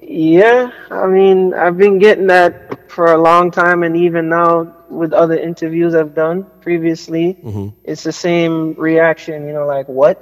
yeah 0.02 0.70
i 0.90 1.06
mean 1.06 1.54
i've 1.54 1.78
been 1.78 1.98
getting 1.98 2.26
that 2.26 2.90
for 2.90 3.06
a 3.12 3.18
long 3.28 3.50
time 3.50 3.82
and 3.84 3.96
even 3.96 4.28
now 4.28 4.50
with 4.92 5.12
other 5.12 5.38
interviews 5.38 5.94
i've 5.94 6.14
done 6.14 6.46
previously 6.60 7.34
mm-hmm. 7.42 7.68
it's 7.84 8.02
the 8.02 8.12
same 8.12 8.74
reaction 8.74 9.46
you 9.46 9.52
know 9.52 9.66
like 9.66 9.88
what 9.88 10.18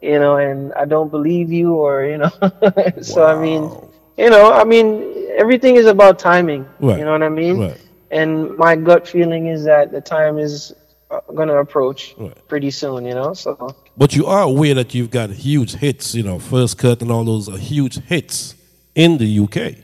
you 0.00 0.18
know 0.18 0.36
and 0.36 0.72
i 0.74 0.84
don't 0.84 1.10
believe 1.10 1.52
you 1.52 1.74
or 1.74 2.04
you 2.04 2.18
know 2.18 2.30
so 3.02 3.24
i 3.24 3.34
mean 3.40 3.70
you 4.16 4.30
know, 4.30 4.52
I 4.52 4.64
mean, 4.64 5.28
everything 5.36 5.76
is 5.76 5.86
about 5.86 6.18
timing. 6.18 6.66
Right. 6.80 6.98
You 6.98 7.04
know 7.04 7.12
what 7.12 7.22
I 7.22 7.28
mean? 7.28 7.58
Right. 7.58 7.80
And 8.10 8.56
my 8.56 8.76
gut 8.76 9.06
feeling 9.06 9.48
is 9.48 9.64
that 9.64 9.92
the 9.92 10.00
time 10.00 10.38
is 10.38 10.72
uh, 11.10 11.20
going 11.34 11.48
to 11.48 11.56
approach 11.56 12.14
Right. 12.16 12.48
pretty 12.48 12.70
soon, 12.70 13.04
you 13.04 13.14
know? 13.14 13.34
So, 13.34 13.74
But 13.96 14.14
you 14.16 14.26
are 14.26 14.42
aware 14.42 14.74
that 14.74 14.94
you've 14.94 15.10
got 15.10 15.30
huge 15.30 15.74
hits, 15.74 16.14
you 16.14 16.22
know, 16.22 16.38
First 16.38 16.78
Cut 16.78 17.02
and 17.02 17.10
all 17.10 17.24
those 17.24 17.48
are 17.48 17.58
huge 17.58 17.98
hits 18.04 18.54
in 18.94 19.18
the 19.18 19.40
UK. 19.40 19.76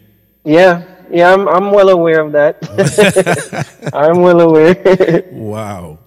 yeah, 0.44 0.82
yeah, 1.12 1.33
I'm, 1.33 1.48
I'm 1.48 1.70
well 1.70 1.88
aware 1.90 2.20
of 2.20 2.33
that. 2.33 2.59
I'm 3.94 4.20
well 4.22 4.40
aware. 4.40 5.29
Wow. 5.31 5.98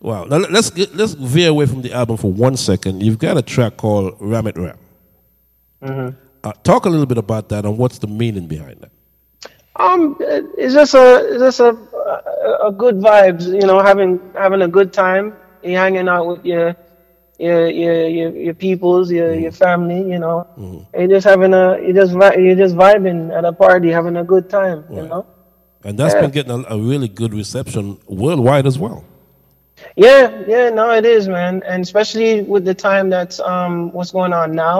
Wow. 0.00 0.24
Now 0.24 0.38
let- 0.38 0.52
let's 0.52 0.70
get, 0.70 0.94
let's 0.96 1.12
veer 1.14 1.50
away 1.50 1.66
from 1.66 1.82
the 1.82 1.92
album 1.92 2.16
for 2.16 2.32
one 2.32 2.56
second. 2.56 3.02
You've 3.02 3.18
got 3.18 3.36
a 3.36 3.42
track 3.42 3.76
called 3.76 4.16
Ram 4.20 4.46
It 4.46 4.56
Ram. 4.56 4.78
Uh, 6.44 6.52
talk 6.64 6.86
a 6.86 6.88
little 6.88 7.06
bit 7.06 7.18
about 7.18 7.48
that 7.50 7.64
and 7.64 7.78
what's 7.78 7.98
the 7.98 8.06
meaning 8.08 8.46
behind 8.48 8.80
that. 8.80 8.90
um, 9.76 10.16
it's 10.58 10.74
just 10.74 10.94
a, 10.94 11.26
it's 11.32 11.40
just 11.42 11.60
a, 11.60 11.70
a, 11.70 12.68
a 12.68 12.72
good 12.72 12.96
vibes, 12.96 13.46
you 13.46 13.66
know, 13.66 13.80
having, 13.80 14.20
having 14.34 14.62
a 14.62 14.68
good 14.68 14.92
time, 14.92 15.34
you 15.62 15.76
hanging 15.76 16.08
out 16.08 16.26
with 16.26 16.44
your, 16.44 16.76
your, 17.46 17.60
your, 17.82 17.96
your, 18.18 18.30
your 18.46 18.54
peoples, 18.66 19.06
your, 19.18 19.30
your 19.44 19.52
family, 19.64 20.00
you 20.12 20.18
know, 20.24 20.36
you're 20.96 21.08
just 21.16 21.26
having 21.32 21.52
a, 21.62 21.64
you 21.84 21.92
just, 22.00 22.12
vi- 22.20 22.36
you're 22.44 22.60
just 22.64 22.74
vibing 22.84 23.20
at 23.36 23.44
a 23.44 23.52
party, 23.64 23.88
having 23.98 24.16
a 24.16 24.24
good 24.32 24.46
time, 24.58 24.78
you 24.96 25.02
know? 25.10 25.22
And 25.84 25.98
that's 25.98 26.14
Yeah. 26.14 26.22
been 26.22 26.30
getting 26.38 26.52
a, 26.52 26.60
a 26.76 26.78
really 26.90 27.08
good 27.20 27.32
reception 27.42 27.84
worldwide 28.06 28.66
as 28.72 28.78
well. 28.84 29.00
Yeah, 29.96 30.30
yeah, 30.46 30.70
no, 30.70 30.90
it 31.00 31.04
is, 31.04 31.28
man, 31.28 31.62
and 31.66 31.82
especially 31.82 32.42
with 32.52 32.64
the 32.64 32.74
time 32.88 33.06
that's 33.10 33.40
um 33.40 33.90
what's 33.94 34.12
going 34.18 34.32
on 34.42 34.48
now. 34.52 34.78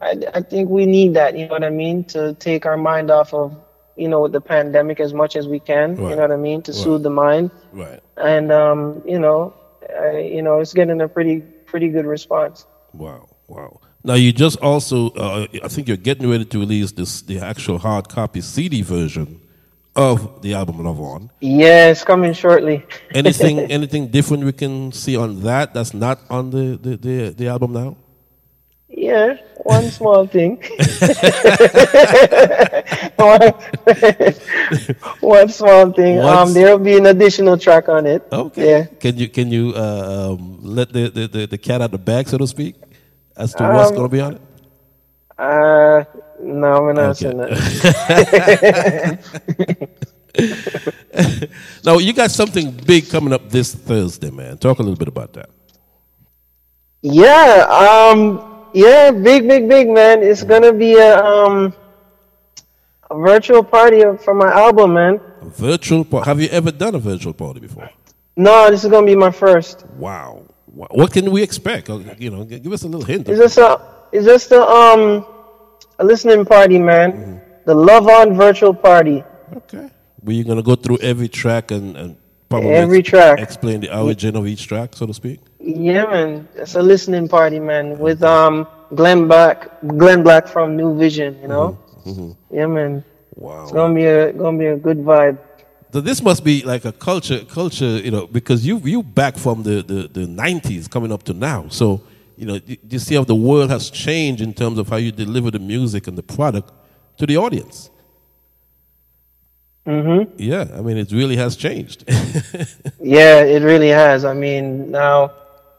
I, 0.00 0.10
I 0.38 0.40
think 0.50 0.64
we 0.70 0.86
need 0.86 1.14
that. 1.20 1.36
You 1.36 1.46
know 1.48 1.54
what 1.58 1.64
I 1.64 1.70
mean? 1.84 2.04
To 2.14 2.34
take 2.48 2.64
our 2.70 2.78
mind 2.90 3.10
off 3.10 3.34
of 3.34 3.46
you 4.02 4.08
know 4.08 4.20
with 4.22 4.32
the 4.32 4.40
pandemic 4.40 4.98
as 5.06 5.12
much 5.12 5.36
as 5.36 5.44
we 5.54 5.60
can. 5.60 5.88
Right. 5.96 6.10
You 6.10 6.16
know 6.16 6.22
what 6.28 6.32
I 6.32 6.36
mean? 6.48 6.62
To 6.62 6.72
Right. 6.72 6.80
soothe 6.82 7.02
the 7.02 7.10
mind, 7.10 7.50
Right. 7.72 8.00
and 8.16 8.50
um 8.50 8.80
you 9.04 9.18
know, 9.24 9.38
uh, 10.00 10.16
you 10.36 10.42
know, 10.46 10.60
it's 10.60 10.72
getting 10.72 11.00
a 11.02 11.08
pretty 11.08 11.44
pretty 11.72 11.88
good 11.88 12.04
response. 12.04 12.66
Wow. 12.92 13.28
Wow. 13.48 13.80
Now 14.04 14.14
you 14.14 14.30
just 14.30 14.58
also, 14.60 15.10
uh, 15.10 15.46
I 15.64 15.68
think 15.68 15.88
you're 15.88 16.04
getting 16.10 16.28
ready 16.28 16.44
to 16.44 16.58
release 16.60 16.92
this 16.92 17.22
the 17.22 17.38
actual 17.40 17.78
hard 17.78 18.08
copy 18.10 18.42
CD 18.42 18.82
version 18.82 19.40
of 19.96 20.42
the 20.42 20.52
album 20.52 20.84
Love 20.84 21.00
On. 21.00 21.30
Yeah, 21.40 21.88
it's 21.88 22.04
coming 22.04 22.34
shortly. 22.34 22.84
Anything 23.14 23.58
anything 23.78 24.08
different 24.08 24.44
we 24.44 24.52
can 24.52 24.92
see 24.92 25.16
on 25.16 25.40
that 25.48 25.72
that's 25.74 25.94
not 25.94 26.18
on 26.28 26.50
the, 26.50 26.66
the, 26.84 26.92
the, 27.06 27.16
the 27.40 27.46
album 27.48 27.72
now? 27.72 27.96
Yeah, 28.88 29.38
one 29.66 29.90
small 29.90 30.26
thing. 30.26 30.56
one, 33.16 33.52
one 35.20 35.48
small 35.48 35.92
thing. 35.92 36.16
What's- 36.18 36.48
Um, 36.48 36.52
there'll 36.54 36.78
be 36.78 36.96
an 36.96 37.06
additional 37.06 37.56
track 37.58 37.88
on 37.88 38.06
it. 38.06 38.22
Okay. 38.32 38.68
Yeah. 38.70 38.84
Can 38.98 39.16
you 39.18 39.28
can 39.28 39.50
you 39.52 39.72
uh, 39.76 40.32
um, 40.34 40.58
let 40.62 40.92
the, 40.92 41.08
the, 41.10 41.26
the, 41.28 41.46
the 41.46 41.58
cat 41.58 41.80
out 41.80 41.90
the 41.92 41.98
bag, 41.98 42.28
so 42.28 42.38
to 42.38 42.46
speak, 42.46 42.74
as 43.36 43.54
to 43.54 43.62
what's 43.64 43.90
Um, 43.90 43.96
going 43.96 44.08
to 44.10 44.12
be 44.12 44.20
on 44.20 44.32
it? 44.34 44.40
Uh, 45.38 46.04
no, 46.42 46.82
we're 46.82 46.92
not 46.92 47.10
Okay. 47.22 47.30
saying 47.30 47.38
that. 47.38 47.52
Now 51.84 51.98
you 51.98 52.12
got 52.12 52.30
something 52.30 52.70
big 52.70 53.08
coming 53.10 53.32
up 53.32 53.50
this 53.50 53.74
Thursday, 53.74 54.30
man. 54.30 54.56
Talk 54.58 54.78
a 54.78 54.82
little 54.82 54.96
bit 54.96 55.08
about 55.08 55.34
that. 55.34 55.50
Yeah, 57.02 57.66
um, 57.68 58.51
yeah, 58.72 59.10
big, 59.10 59.46
big, 59.48 59.68
big, 59.68 59.88
man. 59.88 60.22
It's 60.22 60.42
gonna 60.42 60.72
be 60.72 60.94
a 60.94 61.22
um, 61.22 61.72
A 63.10 63.14
virtual 63.18 63.62
party 63.62 64.02
for 64.24 64.34
my 64.34 64.50
album, 64.52 64.94
man. 64.94 65.20
A 65.42 65.46
virtual 65.50 66.04
party. 66.04 66.26
Have 66.30 66.40
you 66.40 66.48
ever 66.48 66.72
done 66.72 66.94
a 66.94 66.98
virtual 66.98 67.34
party 67.34 67.60
before? 67.60 67.90
No, 68.36 68.70
this 68.70 68.84
is 68.84 68.90
gonna 68.90 69.06
be 69.06 69.16
my 69.16 69.30
first. 69.30 69.84
Wow. 69.98 70.44
What 70.74 71.12
can 71.12 71.30
we 71.30 71.42
expect? 71.42 71.90
Uh, 71.90 72.00
You 72.18 72.30
know, 72.30 72.44
give 72.44 72.72
us 72.72 72.82
a 72.82 72.88
little 72.88 73.04
hint. 73.04 73.28
It's 73.28 73.38
just 73.38 73.58
a, 73.58 73.78
it's 74.10 74.24
just 74.24 74.50
a 74.52 74.62
um, 74.62 75.26
a 75.98 76.04
listening 76.04 76.44
party, 76.46 76.78
man. 76.78 77.12
Mm-hmm. 77.12 77.36
The 77.66 77.74
Love 77.74 78.08
On 78.08 78.34
virtual 78.34 78.72
party. 78.74 79.22
Okay. 79.56 79.90
Were 80.24 80.32
you 80.32 80.44
gonna 80.44 80.62
go 80.62 80.74
through 80.76 80.98
every 81.02 81.28
track 81.28 81.70
and, 81.70 81.96
and 81.96 82.16
probably 82.48 82.70
Every 82.70 83.02
track. 83.02 83.38
explain 83.38 83.80
the 83.80 83.90
origin 83.96 84.34
of 84.36 84.46
each 84.46 84.66
track, 84.66 84.94
so 84.96 85.04
to 85.06 85.12
speak? 85.12 85.40
Yeah, 85.62 86.06
man. 86.06 86.48
It's 86.56 86.74
a 86.74 86.82
listening 86.82 87.28
party, 87.28 87.60
man, 87.60 87.98
with 87.98 88.22
um 88.22 88.66
Glenn 88.94 89.28
Black, 89.28 89.70
Glenn 89.86 90.22
Black 90.22 90.48
from 90.48 90.76
New 90.76 90.98
Vision. 90.98 91.38
You 91.40 91.48
know. 91.48 91.78
Yeah, 92.50 92.66
man. 92.66 93.04
Wow. 93.34 93.62
It's 93.62 93.72
gonna 93.72 93.94
be 93.94 94.04
a 94.04 94.32
gonna 94.32 94.58
be 94.58 94.66
a 94.66 94.76
good 94.76 94.98
vibe. 94.98 95.38
So 95.92 96.00
this 96.00 96.22
must 96.22 96.42
be 96.42 96.62
like 96.62 96.84
a 96.84 96.92
culture, 96.92 97.44
culture, 97.44 97.98
you 97.98 98.10
know, 98.10 98.26
because 98.26 98.66
you 98.66 98.78
you 98.78 99.02
back 99.02 99.36
from 99.36 99.62
the 99.62 99.82
the, 99.82 100.08
the 100.08 100.26
90s 100.26 100.90
coming 100.90 101.12
up 101.12 101.22
to 101.24 101.32
now. 101.32 101.68
So 101.68 102.02
you 102.36 102.46
know, 102.46 102.58
you, 102.66 102.76
you 102.88 102.98
see 102.98 103.14
how 103.14 103.24
the 103.24 103.34
world 103.34 103.70
has 103.70 103.88
changed 103.88 104.42
in 104.42 104.52
terms 104.52 104.78
of 104.78 104.88
how 104.88 104.96
you 104.96 105.12
deliver 105.12 105.50
the 105.50 105.58
music 105.58 106.08
and 106.08 106.18
the 106.18 106.22
product 106.22 106.72
to 107.18 107.26
the 107.26 107.36
audience. 107.36 107.90
Mm-hmm. 109.86 110.34
Yeah, 110.38 110.66
I 110.74 110.80
mean, 110.80 110.96
it 110.96 111.12
really 111.12 111.36
has 111.36 111.56
changed. 111.56 112.04
Yeah, 113.00 113.40
it 113.42 113.62
really 113.62 113.88
has. 113.88 114.24
I 114.24 114.32
mean, 114.32 114.92
now 114.92 115.32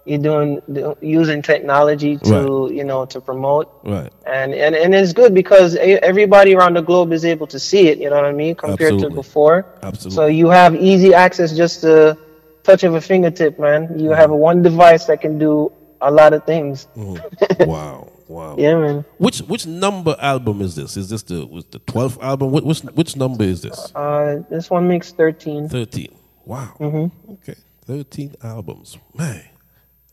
you're 0.06 0.20
doing 0.20 0.62
using 1.02 1.42
technology 1.42 2.18
to 2.18 2.32
Right. 2.34 2.76
you 2.78 2.84
know 2.84 3.06
to 3.06 3.22
promote. 3.22 3.68
right. 3.84 4.12
and 4.28 4.54
and, 4.54 4.76
and 4.76 4.94
it's 4.94 5.14
good 5.14 5.34
because 5.34 5.76
everybody 6.12 6.56
around 6.56 6.74
the 6.76 6.82
globe 6.82 7.14
is 7.14 7.24
able 7.24 7.48
to 7.48 7.60
see 7.60 7.88
it 7.88 7.98
you 8.00 8.10
know 8.10 8.18
what 8.18 8.26
i 8.26 8.32
mean 8.34 8.54
compared 8.56 8.94
Absolutely. 8.94 9.10
to 9.10 9.16
before 9.24 9.66
Absolutely. 9.82 10.16
so 10.16 10.26
you 10.26 10.48
have 10.50 10.76
easy 10.76 11.14
access 11.14 11.56
just 11.56 11.84
a 11.86 12.18
touch 12.64 12.84
of 12.84 12.96
a 12.96 13.02
fingertip 13.02 13.58
man 13.60 13.82
you 13.98 14.10
have 14.12 14.30
one 14.32 14.62
device 14.62 15.06
that 15.06 15.22
can 15.22 15.38
do 15.40 15.72
a 16.02 16.12
lot 16.12 16.34
of 16.34 16.44
things 16.46 16.88
wow. 17.60 18.10
Wow. 18.28 18.56
yeah 18.58 18.76
man 18.76 19.06
Which 19.20 19.40
which 19.52 19.66
number 19.68 20.16
album 20.20 20.62
is 20.62 20.76
this? 20.76 20.98
Is 20.98 21.08
this 21.10 21.24
the 21.24 21.46
was 21.46 21.66
the 21.76 21.80
12th 21.80 22.22
album? 22.22 22.52
What 22.52 22.64
which 22.66 22.82
which 23.00 23.16
number 23.16 23.44
is 23.44 23.62
this? 23.62 23.78
uh 23.96 24.42
this 24.50 24.70
one 24.70 24.88
makes 24.88 25.12
13 25.12 25.70
13. 25.70 26.08
Wow. 26.46 26.76
Mm-hmm. 26.80 27.34
Okay. 27.34 27.56
13 27.86 28.36
albums. 28.44 28.98
Man. 29.14 29.44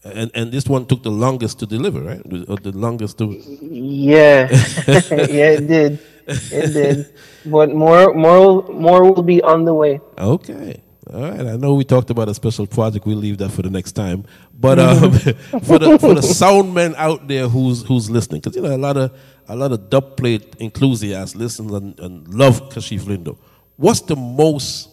And 0.02 0.30
and 0.34 0.50
this 0.50 0.66
one 0.66 0.86
took 0.86 1.02
the 1.02 1.10
longest 1.10 1.58
to 1.60 1.66
deliver, 1.66 2.00
right? 2.00 2.22
The- 2.24 2.46
Or 2.48 2.56
the 2.56 2.72
longest 2.72 3.18
to 3.18 3.26
yeah 3.60 4.48
yeah 4.48 5.58
it 5.60 5.66
did 5.68 5.98
it 6.26 6.72
did 6.72 7.12
but 7.44 7.74
more 7.74 8.14
more 8.14 8.62
more 8.68 9.02
will 9.04 9.22
be 9.22 9.42
on 9.42 9.64
the 9.64 9.74
way 9.74 10.00
Okay. 10.16 10.82
All 11.12 11.22
right. 11.22 11.40
I 11.40 11.56
know 11.56 11.74
we 11.74 11.84
talked 11.84 12.10
about 12.10 12.28
a 12.28 12.34
special 12.34 12.66
project. 12.68 13.04
We'll 13.04 13.18
leave 13.18 13.38
that 13.38 13.50
for 13.50 13.62
the 13.62 13.70
next 13.70 13.92
time. 13.92 14.24
But 14.54 14.78
um, 14.78 15.10
for 15.68 15.78
the 15.78 15.98
for 15.98 16.14
the 16.14 16.22
sound 16.22 16.72
men 16.72 16.94
out 16.96 17.26
there 17.26 17.48
who's 17.48 17.82
who's 17.82 18.08
listening, 18.08 18.40
because 18.42 18.54
you 18.54 18.62
know 18.62 18.74
a 18.74 18.78
lot 18.78 18.96
of 18.96 19.10
a 19.48 19.56
lot 19.56 19.72
of 19.72 19.90
dub 19.90 20.16
plate 20.16 20.54
enthusiasts 20.60 21.34
listen 21.34 21.74
and, 21.74 21.98
and 21.98 22.28
love 22.32 22.68
Kashief 22.70 23.00
Lindo. 23.10 23.36
What's 23.76 24.02
the 24.02 24.14
most 24.14 24.88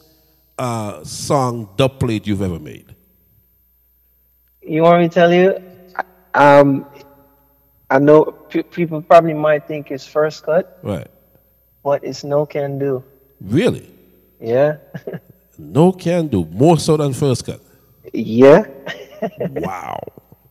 uh, 0.57 1.03
song 1.03 1.69
dub 1.77 1.99
plate 1.99 2.25
you've 2.25 2.41
ever 2.41 2.57
made? 2.57 2.95
You 4.67 4.81
want 4.83 5.01
me 5.01 5.07
to 5.07 5.13
tell 5.13 5.31
you 5.33 5.47
um 6.33 6.85
i 7.89 7.97
know 7.99 8.25
pe- 8.49 8.63
people 8.63 9.01
probably 9.01 9.33
might 9.33 9.65
think 9.67 9.91
it's 9.91 10.05
first 10.05 10.43
cut 10.43 10.77
Right. 10.83 11.07
but 11.83 12.03
it's 12.03 12.23
no 12.23 12.45
can 12.45 12.77
do 12.79 13.03
Really? 13.41 13.89
yeah 14.39 14.77
No 15.59 15.91
can 15.91 16.27
do 16.27 16.45
more 16.45 16.77
so 16.77 16.97
than 16.97 17.13
first 17.13 17.45
cut. 17.45 17.59
yeah 18.13 18.65
Wow. 19.67 19.97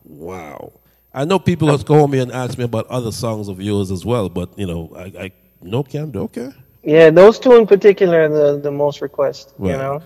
Wow. 0.03 0.73
I 1.13 1.23
know 1.25 1.39
people 1.39 1.69
have 1.69 1.85
called 1.85 2.11
me 2.11 2.19
and 2.19 2.29
asked 2.31 2.57
me 2.57 2.65
about 2.65 2.87
other 2.87 3.11
songs 3.13 3.47
of 3.47 3.61
yours 3.61 3.89
as 3.91 4.03
well, 4.05 4.27
but 4.29 4.49
you 4.59 4.67
know, 4.67 4.91
I, 4.95 5.05
I 5.25 5.31
no 5.61 5.81
can 5.83 6.11
do. 6.11 6.19
Okay. 6.23 6.51
Yeah, 6.83 7.09
those 7.09 7.39
two 7.39 7.53
in 7.55 7.65
particular 7.65 8.23
are 8.25 8.29
the, 8.29 8.59
the 8.59 8.71
most 8.71 9.01
request, 9.01 9.53
Right. 9.57 9.71
you 9.71 9.77
know. 9.77 10.01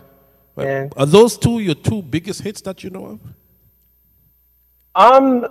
Right. 0.56 0.68
Yeah. 0.68 0.88
Are 0.96 1.08
those 1.08 1.36
two 1.38 1.60
your 1.60 1.76
two 1.76 2.02
biggest 2.04 2.42
hits 2.44 2.62
that 2.62 2.84
you 2.84 2.92
know 2.92 3.06
of? 3.14 3.20
Um 4.96 5.48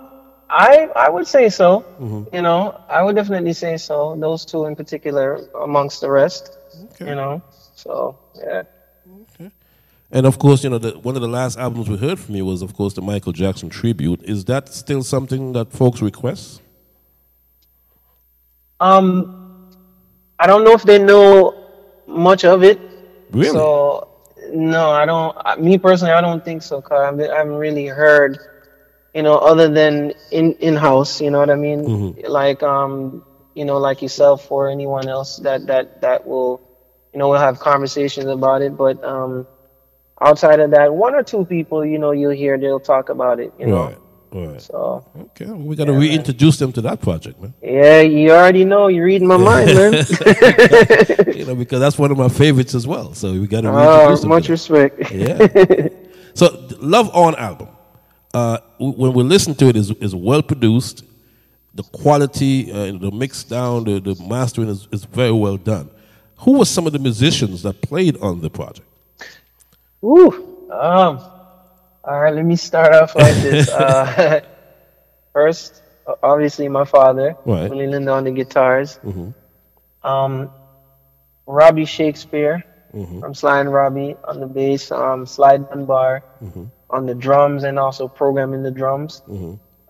I 0.49 0.89
I 0.95 1.09
would 1.09 1.27
say 1.27 1.49
so. 1.49 1.81
Mm-hmm. 1.99 2.35
You 2.35 2.41
know, 2.41 2.79
I 2.89 3.01
would 3.03 3.15
definitely 3.15 3.53
say 3.53 3.77
so. 3.77 4.15
Those 4.19 4.45
two 4.45 4.65
in 4.65 4.75
particular 4.75 5.39
amongst 5.61 6.01
the 6.01 6.09
rest. 6.11 6.57
Okay. 6.93 7.07
You 7.09 7.15
know. 7.15 7.41
So 7.75 8.17
yeah. 8.35 8.63
Okay. 9.33 9.51
And 10.11 10.25
of 10.25 10.37
course, 10.39 10.63
you 10.63 10.69
know, 10.69 10.77
the, 10.77 10.91
one 10.99 11.15
of 11.15 11.21
the 11.21 11.27
last 11.27 11.57
albums 11.57 11.87
we 11.89 11.95
heard 11.97 12.19
from 12.19 12.35
you 12.35 12.45
was, 12.45 12.61
of 12.61 12.73
course, 12.75 12.93
the 12.93 13.01
Michael 13.01 13.31
Jackson 13.31 13.69
tribute. 13.69 14.21
Is 14.23 14.43
that 14.45 14.67
still 14.73 15.03
something 15.03 15.53
that 15.53 15.71
folks 15.71 16.01
request? 16.01 16.61
Um 18.79 19.69
I 20.39 20.47
don't 20.47 20.63
know 20.63 20.73
if 20.73 20.83
they 20.83 20.97
know 20.99 21.53
much 22.07 22.43
of 22.45 22.63
it. 22.63 22.79
Really? 23.31 23.49
So 23.51 24.07
no, 24.51 24.89
I 24.91 25.05
don't. 25.05 25.37
I- 25.45 25.55
Me 25.55 25.77
personally, 25.77 26.13
I 26.13 26.19
don't 26.21 26.43
think 26.43 26.61
so. 26.63 26.81
Cause 26.81 26.99
I 26.99 27.05
haven't, 27.05 27.31
I 27.31 27.37
haven't 27.37 27.55
really 27.55 27.85
heard, 27.85 28.37
you 29.13 29.23
know, 29.23 29.37
other 29.37 29.67
than 29.69 30.13
in 30.31 30.53
in 30.55 30.75
house. 30.75 31.19
You 31.21 31.31
know 31.31 31.39
what 31.39 31.49
I 31.49 31.55
mean? 31.55 31.83
Mm-hmm. 31.83 32.27
Like 32.31 32.63
um, 32.63 33.23
you 33.55 33.65
know, 33.65 33.77
like 33.77 34.01
yourself 34.01 34.51
or 34.51 34.69
anyone 34.69 35.07
else 35.09 35.37
that 35.37 35.67
that 35.67 36.01
that 36.01 36.25
will, 36.27 36.61
you 37.13 37.19
know, 37.19 37.29
we'll 37.29 37.39
have 37.39 37.59
conversations 37.59 38.25
about 38.27 38.61
it. 38.61 38.77
But 38.77 39.03
um, 39.03 39.45
outside 40.21 40.59
of 40.59 40.71
that, 40.71 40.93
one 40.93 41.13
or 41.15 41.23
two 41.23 41.45
people, 41.45 41.85
you 41.85 41.99
know, 41.99 42.11
you'll 42.11 42.31
hear 42.31 42.57
they'll 42.57 42.79
talk 42.79 43.09
about 43.09 43.39
it. 43.39 43.53
You 43.59 43.67
know. 43.67 43.83
Right. 43.85 43.97
Right. 44.33 44.61
So 44.61 45.03
Okay. 45.19 45.43
Well, 45.43 45.57
we 45.57 45.75
got 45.75 45.85
to 45.87 45.91
reintroduce 45.93 46.57
them 46.57 46.71
to 46.73 46.81
that 46.83 47.01
project, 47.01 47.41
man. 47.41 47.53
yeah, 47.61 47.99
you 47.99 48.31
already 48.31 48.63
know. 48.63 48.87
You're 48.87 49.03
reading 49.03 49.27
my 49.27 49.35
mind, 49.35 49.67
man. 49.75 49.93
You 51.35 51.45
know, 51.45 51.55
because 51.55 51.81
that's 51.81 51.97
one 51.97 52.11
of 52.11 52.17
my 52.17 52.29
favorites 52.29 52.73
as 52.73 52.87
well. 52.87 53.13
So 53.13 53.33
we 53.33 53.45
got 53.47 53.61
to 53.61 53.69
Oh, 53.69 53.75
reintroduce 53.75 54.21
them. 54.21 54.29
much 54.29 54.47
respect. 54.47 55.11
Yeah. 55.11 55.47
so, 56.33 56.65
Love 56.79 57.13
On 57.13 57.35
album, 57.35 57.67
uh, 58.33 58.59
when 58.79 59.13
we 59.13 59.23
listen 59.23 59.55
to 59.55 59.67
it, 59.67 59.75
is 59.75 59.91
is 59.91 60.15
well 60.15 60.41
produced. 60.41 61.03
The 61.73 61.83
quality, 61.83 62.69
uh, 62.71 62.91
the 62.97 63.11
mix 63.11 63.45
down, 63.45 63.85
the, 63.85 63.99
the 64.01 64.21
mastering 64.27 64.67
is, 64.67 64.89
is 64.91 65.05
very 65.05 65.31
well 65.31 65.55
done. 65.55 65.89
Who 66.39 66.57
were 66.59 66.65
some 66.65 66.85
of 66.85 66.91
the 66.91 66.99
musicians 66.99 67.63
that 67.63 67.81
played 67.81 68.17
on 68.21 68.41
the 68.41 68.49
project? 68.49 68.87
Ooh. 70.03 70.67
Um. 70.71 71.19
All 72.03 72.19
right. 72.19 72.33
Let 72.33 72.43
me 72.45 72.55
start 72.57 72.93
off 72.93 73.15
like 73.15 73.35
this. 73.35 73.69
Uh, 73.71 74.41
first, 75.33 75.81
obviously, 76.21 76.67
my 76.67 76.83
father, 76.83 77.37
Right. 77.45 77.69
Willie 77.69 77.87
Lindo 77.87 78.13
on 78.13 78.25
the 78.25 78.31
guitars. 78.31 78.99
Um, 80.03 80.49
Robbie 81.45 81.85
Shakespeare 81.85 82.63
from 82.91 83.33
Sly 83.33 83.59
and 83.61 83.71
Robbie 83.71 84.15
on 84.25 84.39
the 84.41 84.47
bass. 84.47 84.91
Um, 84.91 85.25
Sly 85.25 85.57
Dunbar 85.57 86.23
on 86.91 87.05
the 87.05 87.15
drums 87.15 87.63
and 87.63 87.79
also 87.79 88.07
programming 88.07 88.61
the 88.63 88.71
drums. 88.71 89.21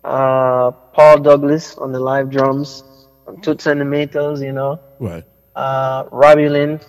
Uh, 0.03 0.71
Paul 0.93 1.19
Douglas 1.19 1.77
on 1.77 1.91
the 1.91 1.99
live 1.99 2.29
drums. 2.29 2.83
From 3.25 3.39
Toots 3.41 3.67
and 3.67 3.79
the 3.79 3.85
Maytals, 3.85 4.43
you 4.43 4.51
know 4.51 4.79
Right. 4.99 5.23
uh, 5.55 6.05
Robbie 6.11 6.49
Lyn 6.49 6.79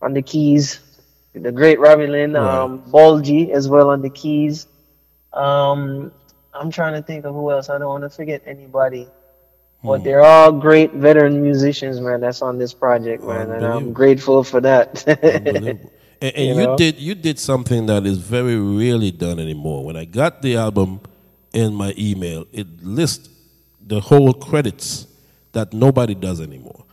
on 0.00 0.14
the 0.14 0.22
keys, 0.22 0.78
the 1.34 1.50
great 1.50 1.80
Robbie 1.80 2.06
Lyn, 2.06 2.36
um, 2.36 2.82
Bolgy 2.92 3.50
as 3.50 3.68
well 3.68 3.90
on 3.90 4.02
the 4.02 4.10
keys. 4.10 4.68
Um, 5.32 6.12
I'm 6.54 6.70
trying 6.70 6.94
to 6.94 7.02
think 7.02 7.24
of 7.24 7.34
who 7.34 7.50
else. 7.50 7.70
I 7.70 7.78
don't 7.78 7.88
want 7.88 8.04
to 8.04 8.10
forget 8.10 8.42
anybody. 8.46 9.08
But 9.84 10.04
they're 10.04 10.22
all 10.22 10.52
great 10.52 10.92
veteran 10.94 11.42
musicians, 11.42 11.98
man. 12.00 12.20
That's 12.20 12.40
on 12.40 12.56
this 12.56 12.72
project, 12.72 13.24
man, 13.24 13.50
and 13.50 13.64
I'm 13.66 13.92
grateful 13.92 14.44
for 14.44 14.60
that. 14.60 15.02
And, 16.22 16.36
and 16.36 16.46
You 16.46 16.54
you, 16.54 16.66
know? 16.66 16.76
did 16.76 16.98
you 16.98 17.14
did 17.14 17.38
something 17.38 17.86
that 17.86 18.06
is 18.06 18.18
very 18.18 18.56
rarely 18.56 19.10
done 19.10 19.38
anymore. 19.40 19.84
When 19.84 19.96
I 19.96 20.04
got 20.04 20.40
the 20.40 20.56
album 20.56 21.00
in 21.52 21.74
my 21.74 21.92
email, 21.98 22.46
it 22.52 22.66
lists 22.82 23.28
the 23.86 24.00
whole 24.00 24.32
credits 24.32 25.06
that 25.52 25.72
nobody 25.72 26.14
does 26.14 26.40
anymore. 26.40 26.84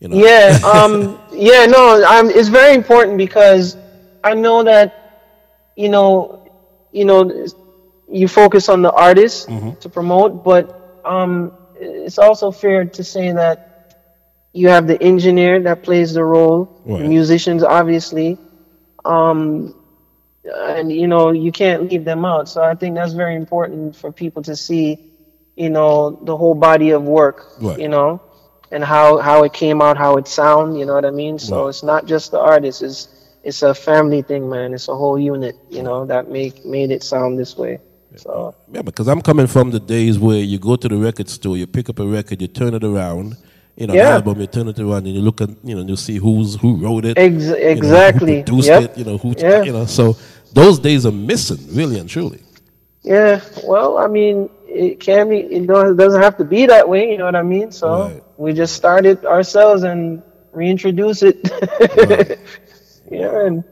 You 0.00 0.08
know. 0.08 0.16
yeah, 0.16 0.60
um, 0.74 1.18
yeah, 1.32 1.66
no, 1.66 2.04
um, 2.04 2.30
it's 2.30 2.48
very 2.48 2.74
important 2.74 3.16
because 3.18 3.76
I 4.22 4.34
know 4.34 4.62
that, 4.62 4.88
you 5.74 5.88
know, 5.88 6.48
you 6.92 7.04
know, 7.04 7.46
you 8.10 8.28
focus 8.28 8.68
on 8.68 8.82
the 8.82 8.92
artist 8.92 9.48
to 9.80 9.88
promote, 9.88 10.44
but 10.44 11.00
um, 11.04 11.52
it's 11.80 12.18
also 12.18 12.50
fair 12.50 12.84
to 12.84 13.02
say 13.04 13.32
that 13.32 13.64
you 14.52 14.68
have 14.68 14.86
the 14.86 15.02
engineer 15.02 15.60
that 15.62 15.82
plays 15.82 16.14
the 16.14 16.24
role, 16.24 16.80
Right. 16.84 17.02
the 17.02 17.08
musicians, 17.08 17.62
obviously, 17.64 18.38
um, 19.08 19.74
and 20.44 20.92
you 20.92 21.06
know, 21.06 21.30
you 21.32 21.52
can't 21.52 21.90
leave 21.90 22.04
them 22.04 22.24
out. 22.24 22.48
So 22.48 22.62
I 22.62 22.74
think 22.74 22.94
that's 22.94 23.12
very 23.12 23.34
important 23.36 23.96
for 23.96 24.12
people 24.12 24.42
to 24.44 24.54
see, 24.56 24.86
you 25.56 25.70
know, 25.70 26.18
the 26.22 26.36
whole 26.36 26.54
body 26.54 26.90
of 26.90 27.02
work, 27.02 27.38
Right. 27.60 27.78
you 27.78 27.88
know 27.88 28.20
and 28.70 28.84
how 28.84 29.16
how 29.18 29.44
it 29.44 29.52
came 29.52 29.80
out, 29.80 29.96
how 29.96 30.16
it 30.16 30.28
sound. 30.28 30.78
You 30.78 30.84
know 30.86 30.94
what 30.94 31.04
I 31.04 31.10
mean? 31.10 31.38
So 31.38 31.62
Right. 31.62 31.68
it's 31.70 31.82
not 31.82 32.06
just 32.06 32.30
the 32.32 32.38
artist. 32.40 32.82
It's 32.82 33.08
it's 33.42 33.62
a 33.62 33.74
family 33.74 34.22
thing, 34.22 34.48
man. 34.50 34.74
It's 34.74 34.88
a 34.88 34.94
whole 35.02 35.18
unit. 35.18 35.56
You 35.70 35.82
know 35.82 36.04
that 36.06 36.30
make 36.30 36.64
made 36.64 36.90
it 36.90 37.02
sound 37.02 37.38
this 37.38 37.56
way. 37.56 37.80
So 38.16 38.54
Yeah, 38.72 38.82
because 38.82 39.06
I'm 39.08 39.22
coming 39.22 39.46
from 39.46 39.70
the 39.70 39.80
days 39.80 40.18
where 40.18 40.38
you 40.52 40.58
go 40.58 40.76
to 40.76 40.88
the 40.88 40.96
record 40.96 41.28
store, 41.28 41.56
you 41.56 41.66
pick 41.66 41.88
up 41.88 41.98
a 41.98 42.06
record, 42.06 42.42
you 42.42 42.48
turn 42.48 42.74
it 42.74 42.84
around, 42.84 43.36
you 43.78 43.86
know, 43.86 43.94
Yeah. 43.94 44.14
album, 44.16 44.40
you 44.40 44.46
turn 44.48 44.68
it 44.68 44.78
around, 44.78 45.06
and 45.06 45.14
you 45.14 45.22
look 45.22 45.40
at, 45.40 45.50
you 45.64 45.74
know, 45.76 45.82
you 45.90 45.96
see 45.96 46.16
who's 46.18 46.56
who 46.56 46.70
wrote 46.76 47.04
it, 47.04 47.16
Ex- 47.16 47.44
you 47.44 47.50
know, 47.50 47.54
exactly. 47.56 48.36
who 48.38 48.42
produced 48.42 48.68
Yep. 48.68 48.82
it, 48.84 48.98
you 48.98 49.04
know, 49.04 49.16
who, 49.18 49.34
Yeah. 49.38 49.62
you 49.62 49.72
know. 49.72 49.86
So 49.86 50.16
those 50.52 50.78
days 50.78 51.06
are 51.06 51.12
missing, 51.32 51.58
really 51.72 51.98
and 52.00 52.08
truly. 52.08 52.40
yeah, 53.04 53.40
well, 53.64 53.96
I 53.98 54.06
mean, 54.08 54.50
it 54.66 55.00
can 55.00 55.28
be. 55.30 55.38
It 55.38 55.66
doesn't 55.66 56.20
have 56.20 56.36
to 56.38 56.44
be 56.44 56.66
that 56.66 56.88
way. 56.88 57.10
You 57.12 57.18
know 57.18 57.24
what 57.30 57.36
I 57.36 57.42
mean? 57.42 57.70
So 57.72 57.88
Right. 57.88 58.22
we 58.36 58.52
just 58.52 58.74
started 58.76 59.24
ourselves 59.24 59.82
and 59.84 60.22
reintroduce 60.52 61.22
it. 61.22 61.36
yeah, 63.10 63.46
and 63.46 63.64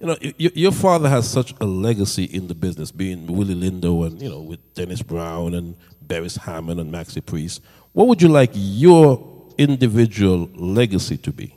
You 0.00 0.06
know, 0.06 0.16
your 0.38 0.70
father 0.72 1.08
has 1.08 1.28
such 1.28 1.52
a 1.60 1.66
legacy 1.66 2.22
in 2.24 2.46
the 2.46 2.54
business, 2.54 2.92
being 2.92 3.26
Willie 3.26 3.56
Lindo 3.56 4.06
and, 4.06 4.22
you 4.22 4.28
know, 4.30 4.40
with 4.40 4.60
Dennis 4.74 5.02
Brown 5.02 5.54
and 5.54 5.74
Beres 6.06 6.38
Hammond 6.38 6.78
and 6.78 6.92
Maxi 6.92 7.24
Priest. 7.24 7.60
What 7.94 8.06
would 8.06 8.22
you 8.22 8.28
like 8.28 8.50
your 8.54 9.18
individual 9.58 10.48
legacy 10.54 11.18
to 11.18 11.32
be? 11.32 11.54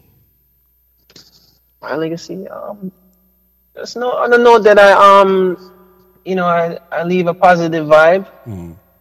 my 1.82 1.96
legacy. 1.96 2.48
Um, 2.48 2.92
just 3.76 3.98
no, 3.98 4.14
I 4.14 4.28
don't 4.28 4.44
know 4.44 4.60
that 4.60 4.78
I 4.78 4.92
um, 4.94 5.58
you 6.24 6.36
know, 6.36 6.46
I, 6.46 6.78
I 6.92 7.04
leave 7.04 7.28
a 7.28 7.34
positive 7.34 7.88
vibe. 7.88 8.28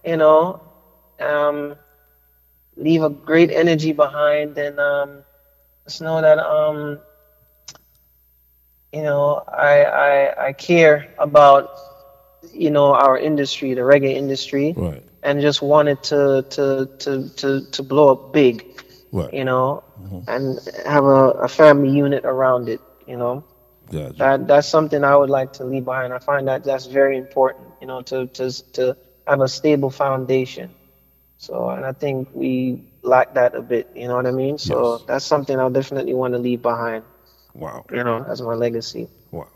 You 0.05 0.17
know, 0.17 0.63
um, 1.21 1.77
leave 2.77 3.03
a 3.03 3.11
great 3.11 3.51
energy 3.51 3.93
behind, 3.93 4.57
and 4.57 4.81
um, 4.81 5.23
just 5.85 6.01
know 6.01 6.21
that 6.21 6.39
um, 6.39 6.99
you 8.93 9.03
know, 9.03 9.45
I 9.47 9.85
I 9.85 10.47
I 10.49 10.53
care 10.55 11.13
about 11.19 11.71
you 12.55 12.71
know 12.71 12.95
our 12.95 13.19
industry, 13.19 13.75
the 13.75 13.83
reggae 13.83 14.15
industry, 14.15 14.73
Right, 14.77 15.03
and 15.23 15.41
just 15.41 15.61
wanted 15.61 16.03
to 16.05 16.45
to 16.51 16.89
to 17.01 17.29
to 17.37 17.61
to 17.71 17.83
blow 17.83 18.13
up 18.13 18.33
big 18.33 18.65
right. 19.13 19.33
you 19.33 19.45
know, 19.45 19.85
mm-hmm. 20.01 20.21
and 20.29 20.59
have 20.87 21.05
a, 21.05 21.31
a 21.47 21.49
family 21.49 21.91
unit 21.91 22.25
around 22.25 22.69
it, 22.69 22.81
you 23.07 23.17
know. 23.17 23.45
Gotcha. 23.91 24.15
That 24.19 24.47
that's 24.47 24.69
something 24.69 25.03
I 25.03 25.17
would 25.17 25.31
like 25.31 25.53
to 25.55 25.65
leave 25.65 25.85
behind. 25.85 26.13
I 26.13 26.19
find 26.19 26.47
that 26.49 26.63
that's 26.65 26.87
very 26.87 27.17
important, 27.19 27.69
you 27.81 27.87
know, 27.87 28.03
to 28.03 28.27
to 28.27 28.73
to 28.73 28.97
have 29.27 29.41
a 29.41 29.49
stable 29.49 29.91
foundation. 29.91 30.71
So, 31.39 31.71
and 31.71 31.87
I 31.87 31.93
think 31.93 32.29
we 32.35 32.85
lack 33.03 33.35
that 33.35 33.55
a 33.55 33.63
bit, 33.63 33.91
you 33.95 34.09
know 34.09 34.17
what 34.17 34.27
I 34.27 34.31
mean? 34.31 34.59
So 34.59 34.99
Yes. 34.99 35.03
that's 35.07 35.25
something 35.25 35.59
I'll 35.59 35.71
definitely 35.71 36.13
want 36.15 36.35
to 36.35 36.39
leave 36.39 36.61
behind, 36.63 37.03
Wow. 37.55 37.87
you 37.91 38.05
know, 38.05 38.23
as 38.29 38.43
my 38.43 38.53
legacy. 38.55 39.09
Wow. 39.31 39.49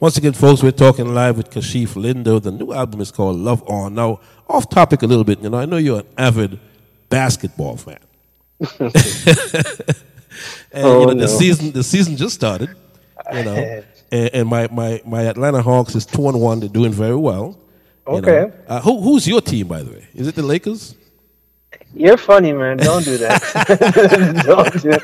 Once 0.00 0.16
again, 0.16 0.32
folks, 0.32 0.62
we're 0.62 0.70
talking 0.72 1.12
live 1.14 1.36
with 1.36 1.50
Kashief 1.50 1.88
Lindo. 1.94 2.40
The 2.42 2.50
new 2.50 2.72
album 2.72 3.02
is 3.02 3.10
called 3.10 3.36
Love 3.36 3.62
On. 3.68 3.94
Now, 3.94 4.20
off 4.48 4.70
topic 4.70 5.02
a 5.02 5.06
little 5.06 5.24
bit, 5.24 5.40
you 5.42 5.50
know, 5.50 5.58
I 5.58 5.66
know 5.66 5.76
you're 5.76 6.00
an 6.00 6.06
avid 6.16 6.58
basketball 7.10 7.76
fan. 7.76 7.98
and 8.80 8.92
Oh, 10.74 11.00
you 11.00 11.06
know, 11.06 11.14
the 11.14 11.28
season 11.28 11.72
the 11.72 11.82
season 11.82 12.16
just 12.16 12.34
started, 12.34 12.70
you 13.32 13.44
know. 13.44 13.82
and, 14.12 14.30
and 14.34 14.48
my, 14.48 14.68
my, 14.68 15.00
my 15.04 15.22
Atlanta 15.22 15.62
Hawks 15.62 15.94
is 15.94 16.04
two 16.06 16.28
and 16.28 16.40
one, 16.40 16.60
they're 16.60 16.68
doing 16.68 16.92
very 16.92 17.16
well. 17.16 17.58
you 18.06 18.20
know. 18.20 18.28
Okay. 18.28 18.56
Uh, 18.68 18.80
who, 18.80 19.00
who's 19.00 19.26
your 19.26 19.40
team, 19.40 19.68
by 19.68 19.82
the 19.82 19.90
way? 19.92 20.06
Is 20.14 20.26
it 20.28 20.34
the 20.34 20.42
Lakers? 20.42 20.94
You're 21.94 22.16
funny, 22.16 22.52
man. 22.52 22.76
Don't 22.76 23.04
do 23.04 23.16
that. 23.18 24.42
Don't 24.46 24.82
do 24.82 24.90
it. 24.90 25.02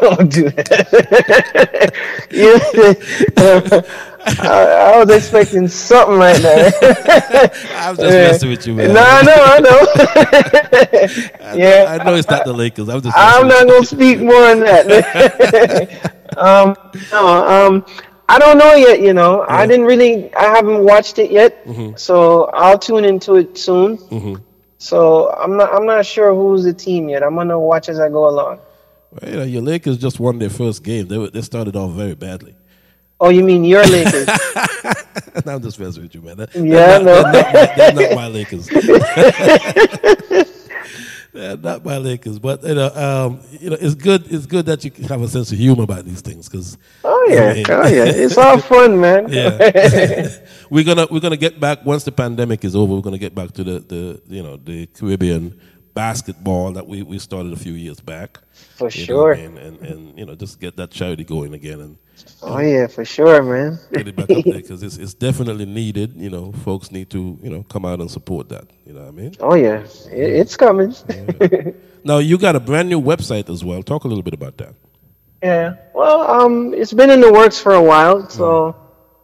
Don't 0.00 0.30
do 0.32 0.50
that. 0.50 1.92
yeah, 2.30 3.80
I, 4.40 4.92
I 4.94 5.04
was 5.04 5.14
expecting 5.16 5.68
something 5.68 6.18
like 6.18 6.38
that. 6.42 7.54
I'm 7.76 7.94
just 7.96 8.08
messing 8.10 8.50
with 8.50 8.66
you, 8.66 8.74
man. 8.74 8.92
No, 8.92 9.00
I 9.00 9.22
know, 9.22 9.36
I 9.38 9.60
know. 9.60 11.56
yeah, 11.56 11.96
I 11.98 12.04
know 12.04 12.14
it's 12.16 12.28
not 12.28 12.44
the 12.44 12.52
Lakers. 12.52 12.88
I'm 12.88 13.00
just 13.00 13.16
I'm 13.16 13.46
not 13.46 13.66
gonna 13.68 13.84
speak 13.86 14.18
more 14.20 14.34
on 14.50 14.60
that. 14.60 16.12
um, 16.36 16.74
no, 17.12 17.26
um, 17.46 17.86
I 18.28 18.38
don't 18.40 18.58
know 18.58 18.74
yet. 18.74 19.00
You 19.00 19.12
know, 19.14 19.44
I 19.48 19.66
didn't 19.66 19.86
really, 19.86 20.34
I 20.34 20.44
haven't 20.56 20.82
watched 20.84 21.18
it 21.20 21.30
yet, 21.30 21.64
Mm-hmm. 21.64 21.96
so 21.96 22.44
I'll 22.46 22.78
tune 22.78 23.04
into 23.04 23.36
it 23.36 23.56
soon. 23.56 24.42
So 24.78 25.30
I'm 25.32 25.56
not, 25.56 25.72
I'm 25.72 25.86
not 25.86 26.04
sure 26.04 26.34
who's 26.34 26.64
the 26.64 26.72
team 26.74 27.08
yet. 27.08 27.22
I'm 27.22 27.34
gonna 27.36 27.58
watch 27.60 27.88
as 27.88 27.98
I 28.00 28.08
go 28.08 28.28
along. 28.28 28.58
Well, 29.12 29.30
you 29.30 29.36
know, 29.38 29.44
your 29.44 29.62
Lakers 29.62 29.98
just 29.98 30.18
won 30.20 30.38
their 30.38 30.50
first 30.50 30.82
game. 30.82 31.06
They, 31.06 31.16
were, 31.16 31.30
they 31.30 31.42
started 31.42 31.76
off 31.76 31.92
very 31.92 32.14
badly. 32.14 32.54
Oh, 33.18 33.30
you 33.30 33.42
mean 33.42 33.64
your 33.64 33.82
Lakers? 33.84 34.28
And 35.34 35.46
I'm 35.48 35.62
just 35.62 35.78
messing 35.78 36.02
with 36.02 36.14
you, 36.14 36.22
man. 36.22 36.38
Yeah, 36.54 36.98
not, 36.98 37.04
no. 37.04 37.22
they're, 37.30 37.32
not, 37.32 37.52
my- 37.52 37.74
they're 37.76 37.92
not 37.92 38.14
my 38.16 38.26
Lakers. 38.28 38.66
they're 41.32 41.56
not 41.58 41.84
my 41.84 41.98
Lakers, 41.98 42.38
but 42.38 42.62
you 42.62 42.74
know, 42.74 42.88
um, 42.94 43.40
you 43.60 43.68
know, 43.70 43.76
it's 43.78 43.94
good. 43.94 44.30
It's 44.32 44.46
good 44.46 44.64
that 44.66 44.82
you 44.84 44.90
have 45.08 45.20
a 45.20 45.28
sense 45.28 45.52
of 45.52 45.58
humor 45.58 45.82
about 45.82 46.04
these 46.06 46.22
things 46.22 46.48
because. 46.48 46.78
Oh 47.04 47.26
yeah, 47.28 47.62
oh 47.68 47.86
yeah, 47.86 48.04
it's 48.06 48.38
all 48.38 48.58
fun, 48.60 48.98
man. 49.00 49.28
Yeah, 49.28 50.28
we're 50.70 50.84
gonna 50.84 51.06
we're 51.10 51.20
gonna 51.20 51.36
get 51.36 51.60
back 51.60 51.84
once 51.84 52.04
the 52.04 52.12
pandemic 52.12 52.64
is 52.64 52.74
over. 52.74 52.94
We're 52.94 53.02
gonna 53.02 53.18
get 53.18 53.34
back 53.34 53.52
to 53.52 53.64
the, 53.64 53.80
the 53.80 54.22
you 54.28 54.42
know 54.42 54.56
the 54.56 54.86
Caribbean 54.86 55.58
basketball 55.96 56.70
that 56.72 56.86
we, 56.86 57.02
we 57.02 57.18
started 57.18 57.52
a 57.52 57.56
few 57.56 57.72
years 57.72 58.00
back. 58.00 58.38
For 58.76 58.88
you 58.90 59.00
know, 59.00 59.06
sure. 59.06 59.32
and, 59.32 59.58
and 59.58 59.80
and 59.80 60.18
you 60.18 60.26
know 60.26 60.36
just 60.36 60.60
get 60.60 60.76
that 60.76 60.90
charity 60.90 61.24
going 61.24 61.54
again 61.54 61.80
and 61.80 61.98
Oh 62.42 62.58
yeah, 62.60 62.86
for 62.86 63.04
sure, 63.04 63.42
man. 63.42 63.78
get 63.92 64.08
it 64.08 64.16
back 64.16 64.30
up 64.30 64.44
there 64.44 64.54
because 64.62 64.82
it's, 64.82 64.96
it's 64.96 65.12
definitely 65.12 65.66
needed. 65.66 66.14
You 66.16 66.30
know, 66.30 66.52
folks 66.52 66.90
need 66.90 67.10
to 67.10 67.38
you 67.42 67.50
know 67.50 67.62
come 67.64 67.84
out 67.84 68.00
and 68.00 68.10
support 68.10 68.48
that. 68.50 68.66
You 68.86 68.94
know 68.94 69.00
what 69.00 69.08
I 69.08 69.12
mean? 69.12 69.34
Oh 69.40 69.54
yeah, 69.54 69.80
it, 70.10 70.30
it's 70.40 70.56
coming. 70.56 70.94
Now 72.06 72.18
you 72.18 72.38
got 72.38 72.54
a 72.54 72.60
brand 72.60 72.88
new 72.88 73.00
website 73.00 73.50
as 73.50 73.64
well. 73.64 73.82
Talk 73.82 74.04
a 74.04 74.08
little 74.08 74.22
bit 74.22 74.32
about 74.32 74.56
that. 74.58 74.74
Yeah. 75.42 75.74
Well, 75.92 76.20
um, 76.30 76.72
it's 76.72 76.92
been 76.92 77.10
in 77.10 77.20
the 77.20 77.32
works 77.32 77.58
for 77.58 77.74
a 77.74 77.82
while, 77.82 78.28
so 78.28 78.76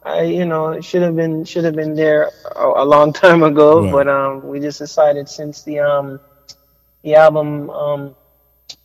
I, 0.03 0.23
you 0.23 0.43
know, 0.43 0.71
it 0.71 0.83
should 0.83 1.01
have 1.01 1.15
been 1.15 1.45
should 1.45 1.63
have 1.63 1.75
been 1.75 1.95
there 1.95 2.29
a, 2.57 2.83
a 2.83 2.85
long 2.85 3.13
time 3.13 3.41
ago. 3.41 3.83
Right. 3.83 3.91
But 3.91 4.07
um, 4.09 4.45
we 4.45 4.59
just 4.59 4.79
decided 4.79 5.29
since 5.29 5.63
the 5.63 5.79
um, 5.79 6.19
the 7.03 7.15
album 7.15 7.69
um 7.69 8.15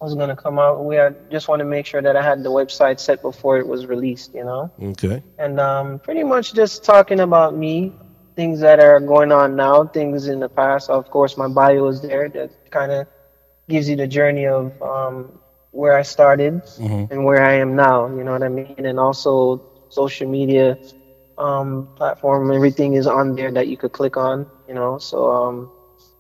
was 0.01 0.15
gonna 0.15 0.37
come 0.37 0.59
out, 0.59 0.85
we 0.85 0.97
had, 0.97 1.17
just 1.31 1.49
want 1.49 1.61
to 1.61 1.65
make 1.65 1.87
sure 1.87 2.03
that 2.03 2.17
I 2.17 2.23
had 2.23 2.43
the 2.43 2.51
website 2.51 3.01
set 3.01 3.21
before 3.23 3.59
it 3.59 3.67
was 3.67 3.87
released. 3.87 4.31
You 4.35 4.45
know, 4.45 4.71
Okay. 4.83 5.23
and 5.39 5.59
um, 5.61 5.99
pretty 6.01 6.25
much 6.25 6.53
just 6.55 6.85
talking 6.85 7.21
about 7.21 7.55
me, 7.55 7.95
things 8.37 8.61
that 8.61 8.81
are 8.81 9.01
going 9.01 9.33
on 9.33 9.57
now, 9.57 9.87
things 9.87 10.29
in 10.29 10.41
the 10.41 10.49
past. 10.49 10.91
Of 10.91 11.09
course, 11.11 11.37
my 11.37 11.49
bio 11.49 11.87
is 11.89 12.01
there 12.01 12.29
that 12.31 12.51
kind 12.71 12.93
of 12.93 13.07
gives 13.69 13.89
you 13.89 13.97
the 13.97 14.07
journey 14.07 14.47
of 14.47 14.81
um, 14.83 15.39
where 15.71 15.97
I 15.97 16.03
started 16.03 16.63
and 17.11 17.25
where 17.25 17.43
I 17.43 17.55
am 17.55 17.75
now. 17.77 18.09
You 18.09 18.25
know 18.25 18.33
what 18.33 18.43
I 18.43 18.49
mean? 18.49 18.75
And 18.79 18.99
also 18.99 19.61
social 19.89 20.29
media 20.29 20.79
um, 21.39 21.89
platform, 21.97 22.51
everything 22.53 22.95
is 22.95 23.07
on 23.07 23.35
there 23.35 23.51
that 23.53 23.69
you 23.69 23.77
could 23.77 23.93
click 23.93 24.17
on. 24.17 24.47
You 24.67 24.75
know, 24.75 24.99
so 24.99 25.31
um, 25.31 25.71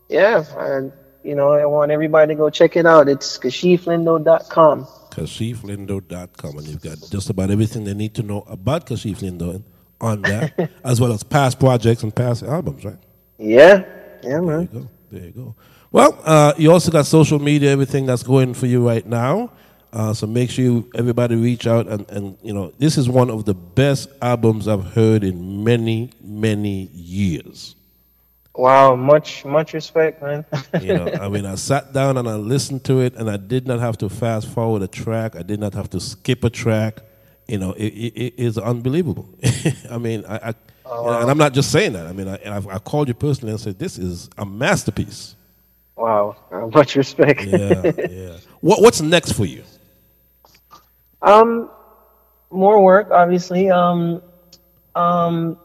yeah, 0.08 0.44
I, 0.56 0.80
you 1.22 1.34
know, 1.34 1.52
I 1.52 1.66
want 1.66 1.90
everybody 1.90 2.34
to 2.34 2.38
go 2.38 2.50
check 2.50 2.76
it 2.76 2.86
out. 2.86 3.08
It's 3.08 3.38
kashieflindo.com. 3.38 4.84
KashiefLindo.com, 4.84 6.58
and 6.58 6.66
you've 6.66 6.82
got 6.82 6.98
just 7.10 7.30
about 7.30 7.50
everything 7.50 7.84
they 7.84 7.94
need 7.94 8.14
to 8.14 8.22
know 8.22 8.42
about 8.42 8.86
Kashief 8.86 9.18
Lindo 9.18 9.62
on 10.00 10.22
that, 10.22 10.70
as 10.84 11.00
well 11.00 11.12
as 11.12 11.22
past 11.22 11.58
projects 11.58 12.02
and 12.02 12.14
past 12.14 12.42
albums, 12.42 12.84
right? 12.84 12.98
Yeah, 13.38 13.84
yeah, 14.22 14.40
man. 14.40 14.46
There 14.46 14.60
you 14.60 14.66
go. 14.66 14.88
There 15.10 15.24
you 15.24 15.30
go. 15.32 15.54
Well, 15.90 16.20
uh, 16.24 16.52
you 16.58 16.70
also 16.70 16.92
got 16.92 17.06
social 17.06 17.38
media, 17.38 17.70
everything 17.70 18.06
that's 18.06 18.22
going 18.22 18.54
for 18.54 18.66
you 18.66 18.86
right 18.86 19.06
now. 19.06 19.50
Uh, 19.92 20.12
so 20.12 20.26
make 20.26 20.50
sure 20.50 20.64
you, 20.64 20.90
everybody 20.94 21.34
reach 21.34 21.66
out 21.66 21.88
and, 21.88 22.08
and 22.10 22.36
you 22.42 22.52
know 22.52 22.70
this 22.78 22.98
is 22.98 23.08
one 23.08 23.30
of 23.30 23.46
the 23.46 23.54
best 23.54 24.10
albums 24.20 24.68
I've 24.68 24.84
heard 24.84 25.24
in 25.24 25.64
many 25.64 26.10
many 26.20 26.90
years. 26.92 27.74
Wow, 28.58 28.96
much 28.96 29.44
much 29.44 29.72
respect, 29.72 30.20
man. 30.20 30.44
You 30.80 30.94
know, 30.94 31.06
I 31.20 31.28
mean, 31.28 31.46
I 31.46 31.54
sat 31.54 31.92
down 31.92 32.16
and 32.16 32.28
I 32.28 32.34
listened 32.34 32.82
to 32.86 33.00
it, 33.00 33.14
and 33.14 33.30
I 33.30 33.36
did 33.36 33.68
not 33.68 33.78
have 33.78 33.96
to 33.98 34.08
fast 34.08 34.48
forward 34.48 34.82
a 34.82 34.88
track. 34.88 35.36
I 35.36 35.44
did 35.44 35.60
not 35.60 35.74
have 35.74 35.88
to 35.90 36.00
skip 36.00 36.42
a 36.42 36.50
track. 36.50 36.98
You 37.46 37.58
know, 37.58 37.70
it, 37.74 37.86
it, 37.86 38.20
it 38.20 38.34
is 38.36 38.58
unbelievable. 38.58 39.28
I 39.90 39.98
mean, 39.98 40.24
I, 40.28 40.48
I 40.48 40.54
and 40.90 41.30
I'm 41.30 41.38
not 41.38 41.52
just 41.52 41.70
saying 41.70 41.92
that. 41.92 42.08
I 42.08 42.12
mean, 42.12 42.26
I, 42.26 42.56
I've, 42.56 42.82
called 42.82 43.06
you 43.06 43.14
personally 43.14 43.52
and 43.52 43.60
said 43.60 43.78
this 43.78 43.96
is 43.96 44.28
a 44.36 44.44
masterpiece. 44.44 45.36
wow, 45.94 46.34
uh, 46.50 46.66
much 46.66 46.96
respect. 46.96 47.44
Yeah, 47.44 47.92
yeah. 48.10 48.36
What 48.60 48.82
what's 48.82 49.00
next 49.00 49.34
for 49.34 49.44
you? 49.44 49.62
Um, 51.22 51.70
more 52.50 52.82
work, 52.82 53.12
obviously. 53.12 53.70
Um, 53.70 54.20
um, 54.96 55.58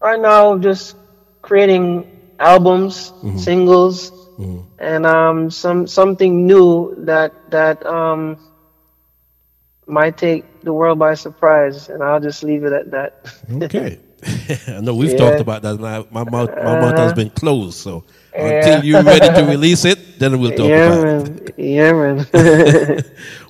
right 0.00 0.18
now, 0.18 0.58
just 0.58 0.96
creating 1.40 2.10
albums, 2.44 3.12
singles, 3.34 4.12
and 4.78 5.06
um, 5.06 5.50
some 5.50 5.86
something 5.86 6.46
new 6.46 6.94
that 7.06 7.32
that 7.48 7.84
um, 7.86 8.38
might 9.86 10.16
take 10.16 10.44
the 10.62 10.72
world 10.72 10.98
by 10.98 11.14
surprise. 11.14 11.88
And 11.88 12.02
I'll 12.02 12.20
just 12.20 12.42
leave 12.42 12.64
it 12.64 12.72
at 12.72 12.90
that. 12.92 13.12
Okay. 13.50 13.98
I 14.68 14.80
know 14.80 14.94
we've 14.94 15.14
Yeah. 15.14 15.16
talked 15.16 15.40
about 15.40 15.62
that. 15.62 15.76
And 15.76 15.86
I, 15.86 16.04
my 16.10 16.24
mouth, 16.24 16.50
my 16.60 16.74
mouth 16.74 16.96
has 16.98 17.12
Uh-huh. 17.12 17.14
been 17.14 17.30
closed. 17.30 17.78
So 17.78 18.04
Yeah. 18.34 18.44
until 18.48 18.84
you're 18.84 19.02
ready 19.04 19.30
to 19.30 19.44
release 19.54 19.84
it, 19.84 20.18
then 20.18 20.38
we'll 20.40 20.52
talk 20.52 20.74
yeah, 20.74 20.86
about 20.86 21.04
it. 21.04 21.54
Yeah, 21.56 21.92
man. 21.92 22.26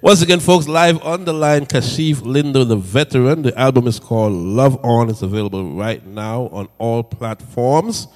Once 0.03 0.22
again, 0.22 0.40
folks, 0.40 0.68
live 0.68 1.03
on 1.03 1.24
the 1.24 1.32
line, 1.32 1.66
Kashief 1.66 2.16
Lindo, 2.22 2.66
the 2.66 2.76
veteran. 2.76 3.42
The 3.42 3.59
album 3.59 3.86
is 3.86 3.99
called 3.99 4.32
Love 4.32 4.78
On. 4.84 5.09
It's 5.11 5.22
available 5.22 5.74
right 5.74 6.05
now 6.07 6.49
on 6.53 6.68
all 6.78 7.03
platforms, 7.03 8.09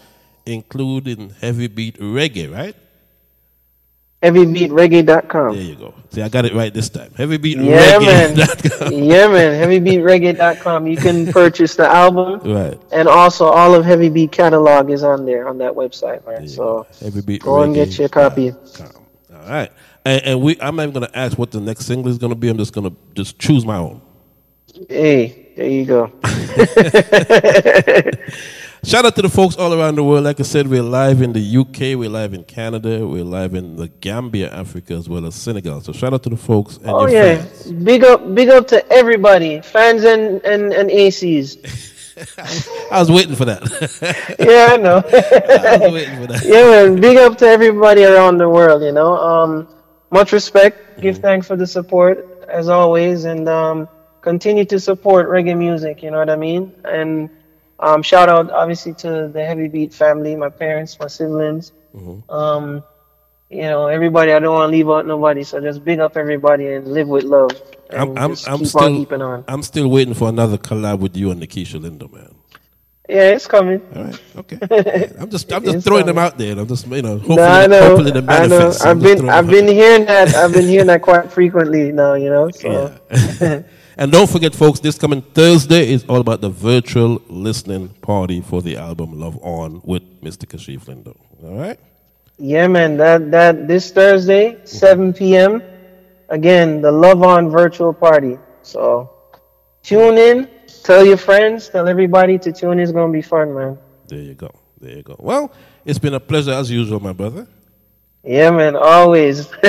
including 0.48 1.30
Heavy 1.40 1.68
Beat 1.68 1.98
Reggae, 1.98 2.52
right? 2.52 2.74
HeavyBeatReggae.com. 4.22 5.54
There 5.54 5.62
you 5.62 5.76
go. 5.76 5.94
See, 6.10 6.22
I 6.22 6.28
got 6.28 6.44
it 6.44 6.52
right 6.52 6.74
this 6.74 6.88
time. 6.88 7.12
Heavy 7.16 7.36
Beat 7.36 7.58
Yeah, 7.58 7.98
man. 8.00 8.34
Reggae. 8.34 8.90
yeah, 9.08 9.28
man. 9.28 9.62
HeavyBeatReggae.com. 9.62 10.88
You 10.88 10.96
can 10.96 11.26
purchase 11.32 11.76
the 11.76 11.86
album, 11.86 12.40
right. 12.40 12.80
and 12.90 13.06
also 13.06 13.46
all 13.46 13.74
of 13.74 13.84
Heavy 13.84 14.08
Beat 14.08 14.32
catalog 14.32 14.90
is 14.90 15.04
on 15.04 15.24
there 15.24 15.46
on 15.46 15.58
that 15.58 15.72
website, 15.72 16.26
man. 16.26 16.48
So 16.48 16.86
Heavy 17.00 17.20
Beat 17.20 17.42
go 17.42 17.62
and 17.62 17.74
get 17.74 17.96
your 17.96 18.08
copy. 18.08 18.50
All 18.50 19.48
right. 19.48 19.70
And, 20.04 20.22
and 20.24 20.40
we, 20.40 20.60
I'm 20.60 20.74
not 20.74 20.84
even 20.84 20.94
going 20.94 21.06
to 21.06 21.18
ask 21.18 21.38
what 21.38 21.52
the 21.52 21.60
next 21.60 21.86
single 21.86 22.10
is 22.10 22.18
going 22.18 22.32
to 22.32 22.36
be. 22.36 22.48
I'm 22.48 22.58
just 22.58 22.72
going 22.72 22.90
to 22.90 22.96
just 23.14 23.38
choose 23.38 23.64
my 23.64 23.76
own. 23.76 24.02
Hey, 24.88 25.52
there 25.56 25.68
you 25.68 25.84
go. 25.84 26.12
Shout 28.84 29.04
out 29.04 29.16
to 29.16 29.22
the 29.22 29.28
folks 29.28 29.56
all 29.56 29.74
around 29.74 29.96
the 29.96 30.04
world. 30.04 30.24
Like 30.24 30.38
I 30.40 30.44
said, 30.44 30.68
we're 30.68 30.82
live 30.82 31.20
in 31.20 31.32
the 31.32 31.56
UK, 31.58 31.98
we're 31.98 32.08
live 32.08 32.32
in 32.32 32.44
Canada, 32.44 33.06
we're 33.06 33.24
live 33.24 33.54
in 33.54 33.76
the 33.76 33.88
Gambia, 33.88 34.50
Africa, 34.52 34.94
as 34.94 35.08
well 35.08 35.26
as 35.26 35.34
Senegal. 35.34 35.80
So 35.80 35.92
shout 35.92 36.14
out 36.14 36.22
to 36.22 36.30
the 36.30 36.36
folks 36.36 36.76
and 36.78 36.88
Oh 36.88 37.06
your 37.06 37.10
yeah, 37.10 37.36
fans. 37.42 37.72
big 37.72 38.04
up, 38.04 38.34
big 38.34 38.48
up 38.48 38.68
to 38.68 38.88
everybody, 38.92 39.60
fans 39.60 40.04
and 40.04 40.42
and 40.44 40.72
and 40.72 40.90
ACs. 40.90 41.56
I 42.92 42.98
was 43.00 43.10
waiting 43.10 43.34
for 43.36 43.44
that. 43.46 43.62
Yeah, 44.38 44.68
I 44.72 44.76
know. 44.76 44.96
I 45.06 45.76
was 45.78 45.92
waiting 45.92 46.16
for 46.20 46.26
that. 46.32 46.44
yeah, 46.44 46.62
man. 46.86 47.00
Big 47.00 47.16
up 47.16 47.36
to 47.38 47.46
everybody 47.46 48.04
around 48.04 48.38
the 48.38 48.48
world. 48.48 48.82
You 48.82 48.92
know, 48.92 49.14
um, 49.16 49.68
much 50.10 50.32
respect. 50.32 51.00
Give 51.00 51.18
thanks 51.18 51.46
for 51.46 51.56
the 51.56 51.66
support 51.66 52.44
as 52.48 52.68
always, 52.68 53.24
and 53.24 53.48
um, 53.48 53.88
continue 54.20 54.64
to 54.66 54.78
support 54.80 55.28
reggae 55.28 55.56
music. 55.58 56.02
You 56.02 56.10
know 56.12 56.18
what 56.18 56.30
I 56.30 56.36
mean? 56.36 56.72
And 56.84 57.28
um, 57.80 58.02
shout 58.02 58.28
out 58.28 58.50
obviously 58.50 58.94
to 58.94 59.28
the 59.32 59.44
Heavy 59.44 59.68
Beat 59.68 59.94
family, 59.94 60.34
my 60.36 60.48
parents, 60.48 60.98
my 60.98 61.06
siblings. 61.06 61.72
Um, 62.28 62.82
you 63.50 63.62
know, 63.62 63.86
everybody. 63.86 64.32
I 64.32 64.38
don't 64.38 64.54
want 64.54 64.70
to 64.70 64.76
leave 64.76 64.88
out 64.90 65.06
nobody, 65.06 65.42
so 65.42 65.60
just 65.60 65.84
big 65.84 66.00
up 66.00 66.16
everybody 66.16 66.66
and 66.74 66.86
live 66.88 67.08
with 67.08 67.24
love. 67.24 67.50
I'm, 67.90 68.16
I'm, 68.18 68.36
I'm 68.46 68.64
still, 68.66 68.82
on 68.84 68.96
keeping 68.96 69.22
on. 69.22 69.44
I'm 69.48 69.62
still 69.62 69.88
waiting 69.88 70.12
for 70.14 70.28
another 70.28 70.58
collab 70.58 70.98
with 70.98 71.16
you 71.16 71.30
and 71.30 71.40
Nikisha 71.42 71.80
Lindo, 71.80 72.12
man. 72.12 72.34
Yeah, 73.08 73.30
it's 73.30 73.46
coming. 73.46 73.80
All 73.96 74.04
right, 74.04 74.20
okay. 74.36 75.10
I'm 75.18 75.30
just, 75.30 75.50
I'm 75.50 75.64
just 75.64 75.86
throwing 75.86 76.04
them 76.04 76.18
out 76.18 76.36
there. 76.36 76.58
I'm 76.58 76.66
just, 76.66 76.86
you 76.88 77.00
know, 77.00 77.16
hopefully, 77.16 77.36
No, 77.36 77.42
I 77.44 77.66
know. 77.66 77.80
hopefully 77.88 78.10
the 78.10 78.18
I 78.18 78.46
know. 78.46 78.58
manifest. 78.58 78.84
I've 78.84 79.00
been 79.00 79.28
I've 79.30 79.46
been 79.46 79.66
hearing 79.66 80.04
that. 80.04 80.34
I've 80.34 80.52
been 80.52 80.66
hearing 80.68 80.88
that 80.88 81.00
quite 81.00 81.32
frequently 81.38 81.90
now. 81.90 82.12
You 82.14 82.28
know. 82.28 82.50
So 82.50 82.94
Yeah. 83.40 83.62
and 83.98 84.12
don't 84.12 84.30
forget, 84.30 84.54
folks, 84.54 84.80
this 84.80 84.96
coming 84.96 85.22
Thursday 85.22 85.92
is 85.92 86.04
all 86.04 86.20
about 86.20 86.40
the 86.40 86.48
virtual 86.48 87.20
listening 87.28 87.88
party 88.00 88.40
for 88.40 88.62
the 88.62 88.76
album 88.76 89.18
Love 89.18 89.38
On 89.42 89.80
with 89.84 90.02
Mr. 90.22 90.46
Kashief 90.46 90.84
Lindo. 90.86 91.16
All 91.42 91.58
right? 91.58 91.78
yeah, 92.38 92.66
man. 92.68 92.96
That 92.96 93.30
that 93.32 93.66
this 93.66 93.90
Thursday, 93.90 94.58
7 94.64 95.12
p.m. 95.12 95.62
Again, 96.28 96.80
the 96.80 96.92
Love 96.92 97.22
On 97.22 97.50
virtual 97.50 97.92
party. 97.92 98.38
So 98.62 99.10
tune 99.82 100.16
in. 100.16 100.48
Tell 100.84 101.04
your 101.04 101.16
friends. 101.16 101.68
Tell 101.68 101.88
everybody 101.88 102.38
to 102.38 102.52
tune 102.52 102.74
in. 102.74 102.80
It's 102.80 102.92
gonna 102.92 103.12
be 103.12 103.22
fun, 103.22 103.54
man. 103.54 103.78
There 104.06 104.20
you 104.20 104.34
go. 104.34 104.50
There 104.80 104.96
you 104.96 105.02
go. 105.02 105.16
Well, 105.18 105.52
it's 105.84 105.98
been 105.98 106.14
a 106.14 106.20
pleasure 106.20 106.52
as 106.52 106.70
usual, 106.70 107.00
my 107.00 107.12
brother. 107.12 107.46
Yeah, 108.28 108.50
man. 108.50 108.76
Always. 108.76 109.48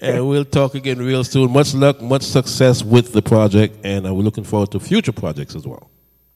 And 0.00 0.28
we'll 0.28 0.44
talk 0.44 0.74
again 0.76 0.98
real 0.98 1.24
soon. 1.24 1.50
Much 1.52 1.74
luck, 1.74 2.00
much 2.00 2.22
success 2.22 2.84
with 2.84 3.12
the 3.12 3.22
project, 3.22 3.76
and 3.84 4.06
uh, 4.06 4.14
we're 4.14 4.22
looking 4.22 4.44
forward 4.44 4.70
to 4.72 4.80
future 4.80 5.12
projects 5.12 5.56
as 5.56 5.66
well. 5.66 5.90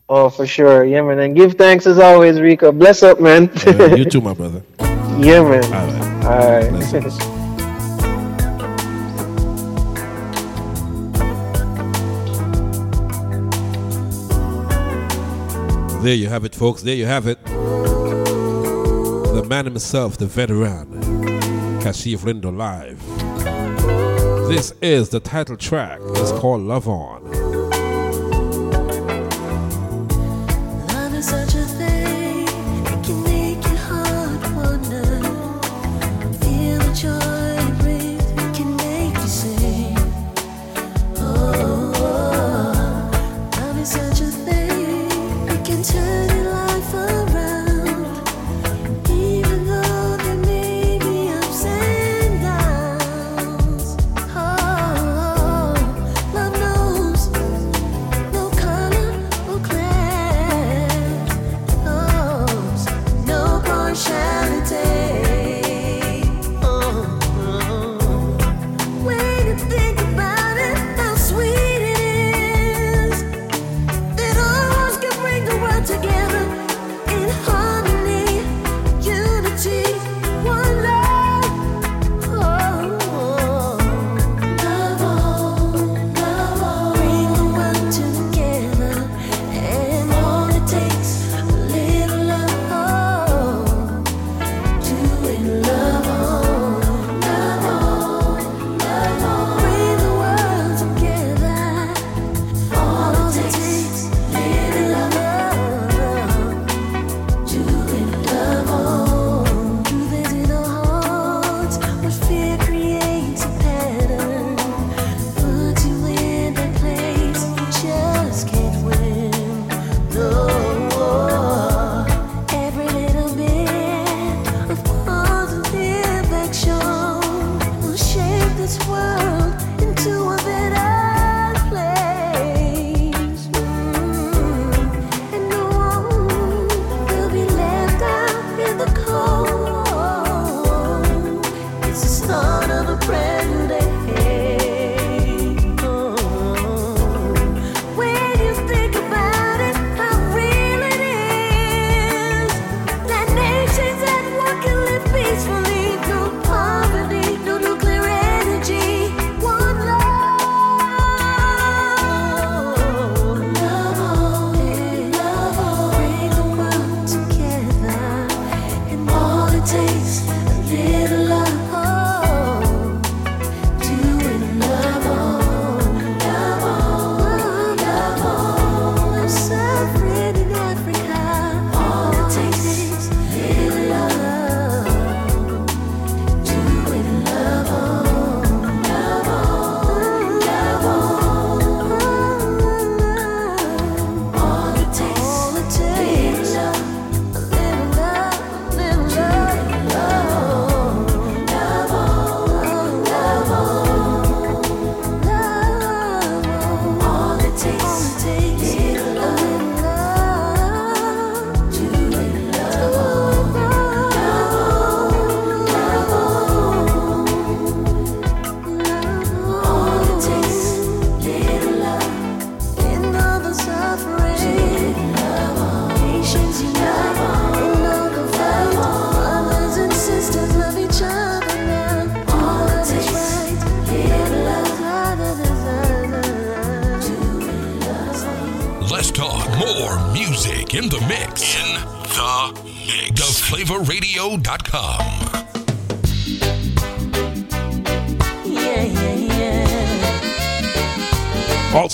oh, 0.08 0.28
for 0.28 0.46
sure. 0.46 0.84
Yeah, 0.84 1.02
man. 1.02 1.20
And 1.20 1.36
give 1.36 1.54
thanks 1.54 1.86
as 1.86 1.98
always, 2.00 2.40
Rico. 2.40 2.72
Bless 2.72 3.04
up, 3.04 3.20
man. 3.20 3.50
You 3.96 4.04
too, 4.04 4.20
my 4.30 4.34
brother. 4.34 4.62
yeah, 4.80 5.42
man. 5.42 5.64
All 5.64 5.86
right. 5.86 6.24
All 6.26 6.50
right. 6.52 6.70
Blessings. 6.70 7.18
There 16.02 16.14
you 16.14 16.28
have 16.28 16.44
it, 16.44 16.54
folks. 16.54 16.82
There 16.82 16.94
you 16.94 17.06
have 17.06 17.26
it. 17.26 17.38
The 19.36 19.44
man 19.44 19.66
himself, 19.66 20.16
the 20.16 20.24
veteran, 20.24 20.86
Kashief 21.82 22.20
Lindo 22.20 22.50
live. 22.56 22.98
This 24.48 24.72
is 24.80 25.10
the 25.10 25.20
title 25.20 25.58
track. 25.58 26.00
It's 26.02 26.32
called 26.32 26.62
Love 26.62 26.88
On. 26.88 27.45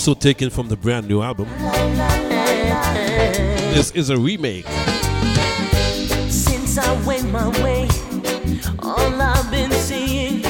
Also 0.03 0.19
taken 0.19 0.49
from 0.49 0.67
the 0.67 0.75
brand 0.75 1.07
new 1.07 1.21
album. 1.21 1.47
This 3.73 3.89
is 3.91 4.09
a 4.09 4.17
remake. 4.17 4.67
Since 6.27 6.77
I 6.77 6.91
went 7.05 7.31
my 7.31 7.47
way, 7.63 7.87
all 8.79 9.21
I've 9.21 9.49
been 9.49 9.71
seeing 9.71 10.45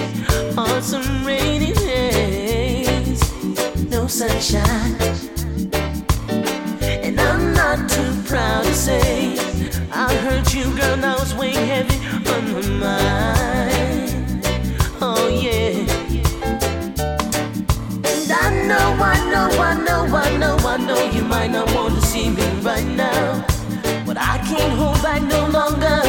are 0.57 0.81
some 0.81 1.23
rainy 1.23 1.71
days, 1.73 3.21
no 3.91 4.07
sunshine. 4.07 4.95
And 6.81 7.21
I'm 7.21 7.53
not 7.53 7.87
too 7.87 8.23
proud 8.25 8.63
to 8.63 8.73
say 8.73 9.37
I 9.91 10.11
hurt 10.25 10.51
you, 10.55 10.63
girl. 10.75 10.97
Now 10.97 11.17
it's 11.21 11.35
weighing 11.35 11.67
heavy 11.67 11.99
on 12.27 12.53
my 12.53 12.61
mind. 12.79 13.72
Know, 18.67 18.97
I 18.99 19.29
know, 19.29 19.49
I 19.61 19.75
know, 19.83 20.05
I 20.15 20.37
know, 20.37 20.57
I 20.57 20.77
know 20.77 21.11
you 21.11 21.23
might 21.23 21.51
not 21.51 21.73
want 21.73 21.95
to 21.95 22.01
see 22.05 22.29
me 22.29 22.43
right 22.61 22.85
now. 22.85 23.45
But 24.05 24.17
I 24.17 24.37
can't 24.47 24.73
hold 24.73 25.01
back 25.01 25.21
no 25.21 25.47
longer. 25.47 26.01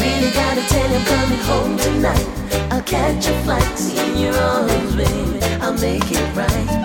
really 0.00 0.30
gotta 0.32 0.62
tell 0.68 0.90
you 0.90 0.96
I'm 0.96 1.04
coming 1.04 1.42
home 1.50 1.76
tonight. 1.76 2.26
I'll 2.72 2.82
catch 2.82 3.26
a 3.28 3.34
flight, 3.42 3.78
see 3.78 4.22
your 4.22 4.34
arms, 4.34 4.96
baby. 4.96 5.40
I'll 5.60 5.74
make 5.74 6.10
it 6.10 6.36
right. 6.36 6.83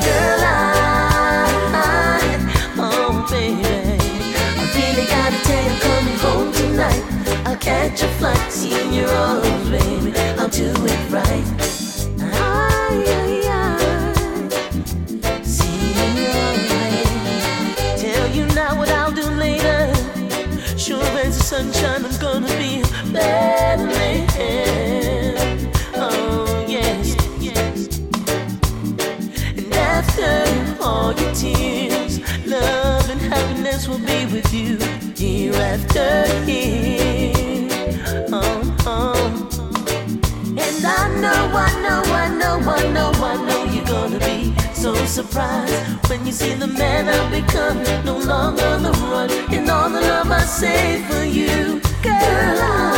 So 44.79 44.95
surprised 45.05 45.73
when 46.09 46.25
you 46.25 46.31
see 46.31 46.53
the 46.53 46.67
man 46.67 47.09
I've 47.09 47.29
become. 47.29 47.83
No 48.05 48.17
longer 48.17 48.63
on 48.63 48.81
the 48.83 48.91
run, 48.91 49.29
and 49.51 49.69
all 49.69 49.89
the 49.89 49.99
love 49.99 50.31
I 50.31 50.39
save 50.45 51.05
for 51.05 51.25
you, 51.25 51.81
girl. 52.01 52.13
I, 52.13 52.95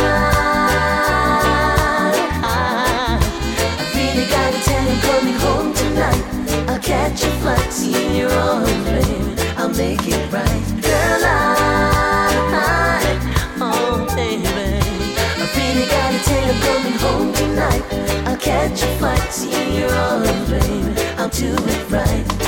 I, 2.44 3.18
really 3.96 4.26
gotta 4.30 4.60
tell 4.62 4.84
you, 4.90 5.00
coming 5.08 5.38
home 5.44 5.74
tonight. 5.74 6.70
I'll 6.70 6.78
catch 6.78 7.24
a 7.24 7.30
flight, 7.40 7.72
see 7.72 8.18
your 8.18 8.30
arms, 8.30 8.70
baby. 8.84 9.42
I'll 9.56 9.70
make 9.70 10.06
it 10.06 10.21
do 21.32 21.46
it 21.46 21.90
right. 21.90 22.41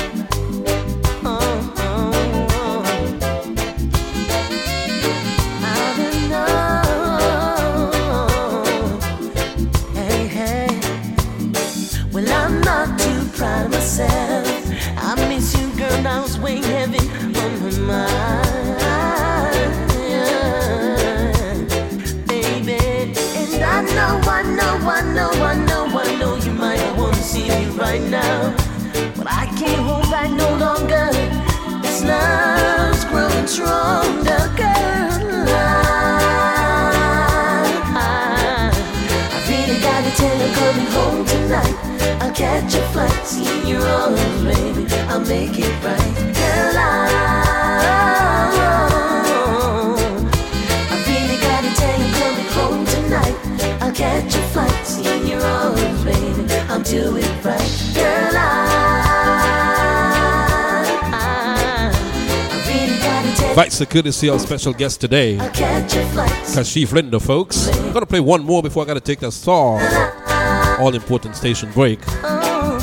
Stronger, 33.55 34.43
girl. 34.59 35.47
I, 37.95 38.01
really 39.47 39.79
gotta 39.79 40.11
tell 40.19 40.37
you, 40.41 40.49
coming 40.59 40.89
home 40.91 41.25
tonight. 41.25 41.75
I'll 42.21 42.33
catch 42.33 42.75
a 42.75 42.81
flight, 42.91 43.25
see 43.25 43.45
arms, 43.81 44.43
baby. 44.43 44.83
I'll 45.07 45.21
make 45.21 45.57
it 45.57 45.71
right, 45.85 46.15
girl. 46.35 46.75
I, 50.91 50.99
really 51.07 51.37
gotta 51.47 51.71
tell 51.79 51.97
you 52.03 52.09
coming 52.19 52.49
home 52.57 52.83
tonight. 52.85 53.37
I'll 53.81 53.93
catch 53.93 54.35
a 54.35 54.41
flight, 54.51 54.85
see 54.85 55.31
baby. 56.03 56.43
I'll 56.69 56.83
do 56.83 57.15
it 57.15 57.45
right, 57.45 57.93
girl. 57.95 58.14
You 63.55 63.61
Thanks 63.61 64.29
our 64.29 64.37
special 64.37 64.73
guest 64.73 64.99
today, 64.99 65.39
I'll 65.39 65.49
catch 65.49 65.95
a 65.95 66.05
flight. 66.09 66.29
Kashief 66.29 66.87
Lindo, 66.87 67.21
folks. 67.21 67.69
I'm 67.69 67.93
Gonna 67.93 68.05
play 68.05 68.19
one 68.19 68.43
more 68.43 68.61
before 68.61 68.83
I 68.83 68.85
gotta 68.85 68.99
take 68.99 69.19
that 69.21 69.31
star. 69.31 69.79
All 70.77 70.93
important 70.93 71.37
station 71.37 71.71
break. 71.71 71.99
Oh, 72.21 72.77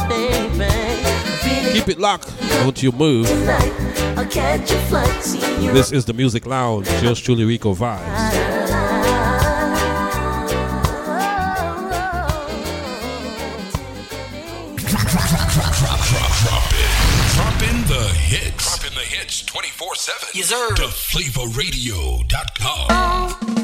Keep 1.74 1.88
it 1.88 1.98
locked. 1.98 2.32
Don't 2.62 2.82
you 2.82 2.90
move. 2.90 3.28
tonight. 3.28 3.70
I'll 4.16 4.24
catch 4.24 4.70
a 4.70 4.78
flight, 4.86 5.22
see 5.22 5.56
in 5.56 5.62
your 5.64 5.74
This 5.74 5.92
is 5.92 6.06
the 6.06 6.14
Music 6.14 6.46
Lounge. 6.46 6.88
Yours 7.02 7.20
truly, 7.20 7.44
Rico 7.44 7.74
Vibes. 7.74 8.51
Yes, 20.34 20.48
sir. 20.48 20.74
TheFlavorRadio.com. 20.74 23.61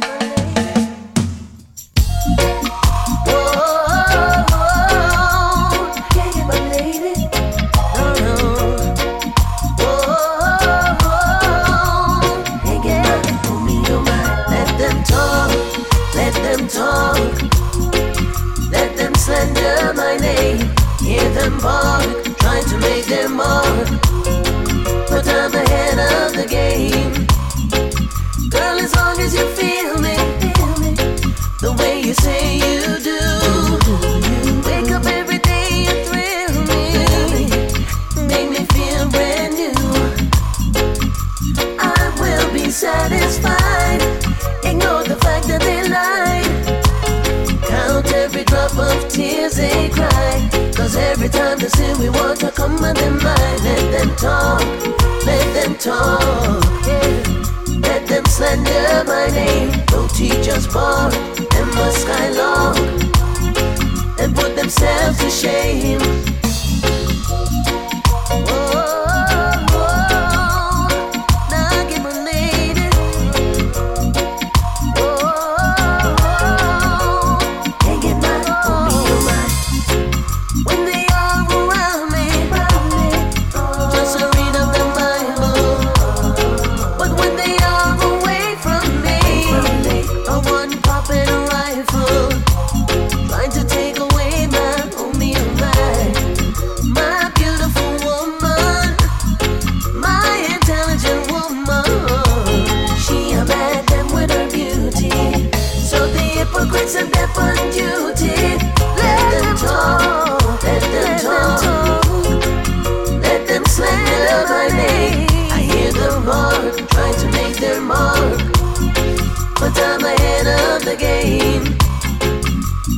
the 120.89 120.97
game. 120.97 121.65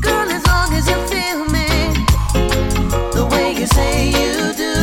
Girl, 0.00 0.28
as 0.30 0.46
long 0.46 0.72
as 0.74 0.86
you 0.86 0.98
feel 1.10 1.44
me, 1.56 1.68
the 3.16 3.26
way 3.32 3.52
you 3.52 3.66
say 3.66 4.10
you 4.18 4.52
do, 4.64 4.74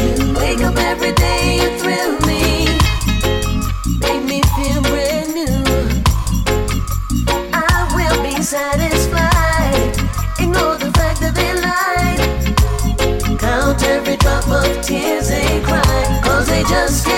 you 0.00 0.34
wake 0.34 0.60
up 0.60 0.76
every 0.76 1.12
day, 1.12 1.58
you 1.62 1.70
thrill 1.78 2.18
me, 2.26 2.66
make 4.00 4.24
me 4.24 4.42
feel 4.56 4.82
brand 4.90 5.30
new. 5.38 5.62
I 7.52 7.86
will 7.94 8.20
be 8.24 8.42
satisfied, 8.42 9.94
ignore 10.40 10.78
the 10.78 10.90
fact 10.98 11.20
that 11.20 11.34
they 11.38 11.52
lied, 11.68 13.38
count 13.38 13.82
every 13.84 14.16
drop 14.16 14.48
of 14.48 14.82
tears 14.82 15.28
they 15.28 15.60
cry, 15.62 16.20
cause 16.24 16.48
they 16.48 16.62
just 16.64 17.09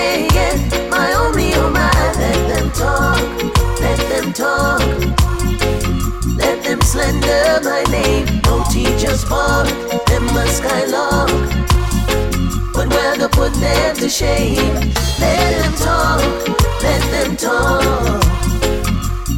slander 7.03 7.69
my 7.69 7.83
name. 7.91 8.25
No 8.45 8.63
teachers 8.71 9.25
bark. 9.25 9.67
them 10.07 10.27
a 10.41 10.47
skylark. 10.47 11.31
But 12.73 12.87
we're 12.89 13.15
gonna 13.15 13.29
put 13.29 13.53
them 13.55 13.95
to 13.97 14.09
shame. 14.09 14.73
Let 15.19 15.39
them 15.57 15.73
talk, 15.87 16.21
let 16.81 17.01
them 17.13 17.35
talk. 17.35 18.23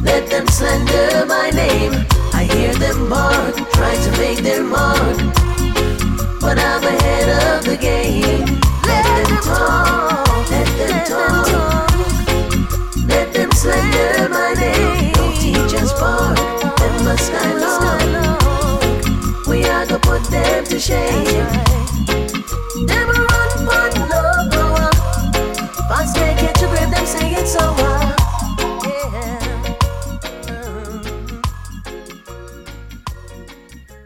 Let 0.02 0.30
them 0.30 0.46
slander 0.46 1.26
my 1.26 1.50
name. 1.50 2.06
I 2.32 2.44
hear 2.44 2.72
them 2.74 3.08
bark, 3.08 3.54
try 3.72 3.94
to 4.04 4.10
make 4.20 4.38
their 4.38 4.62
mark. 4.62 5.16
But 6.40 6.58
I'm 6.58 6.84
ahead 6.84 7.28
of 7.46 7.64
the 7.64 7.76
game. 7.76 8.46
Let 8.90 9.04
them 9.16 9.32
talk, 9.42 10.50
let 10.50 10.68
them 10.80 10.96
talk. 11.12 11.90
Let 13.08 13.32
them 13.34 13.50
slander 13.52 14.28
my 14.28 14.54
name. 14.54 15.12
No 15.16 15.26
teachers 15.40 15.92
bark 15.94 16.55
us, 17.16 17.30
my 17.30 17.52
We 19.48 19.64
are 19.64 19.86
gonna 19.86 19.98
put 20.00 20.24
them 20.24 20.64
to 20.64 20.78
shame. 20.78 22.05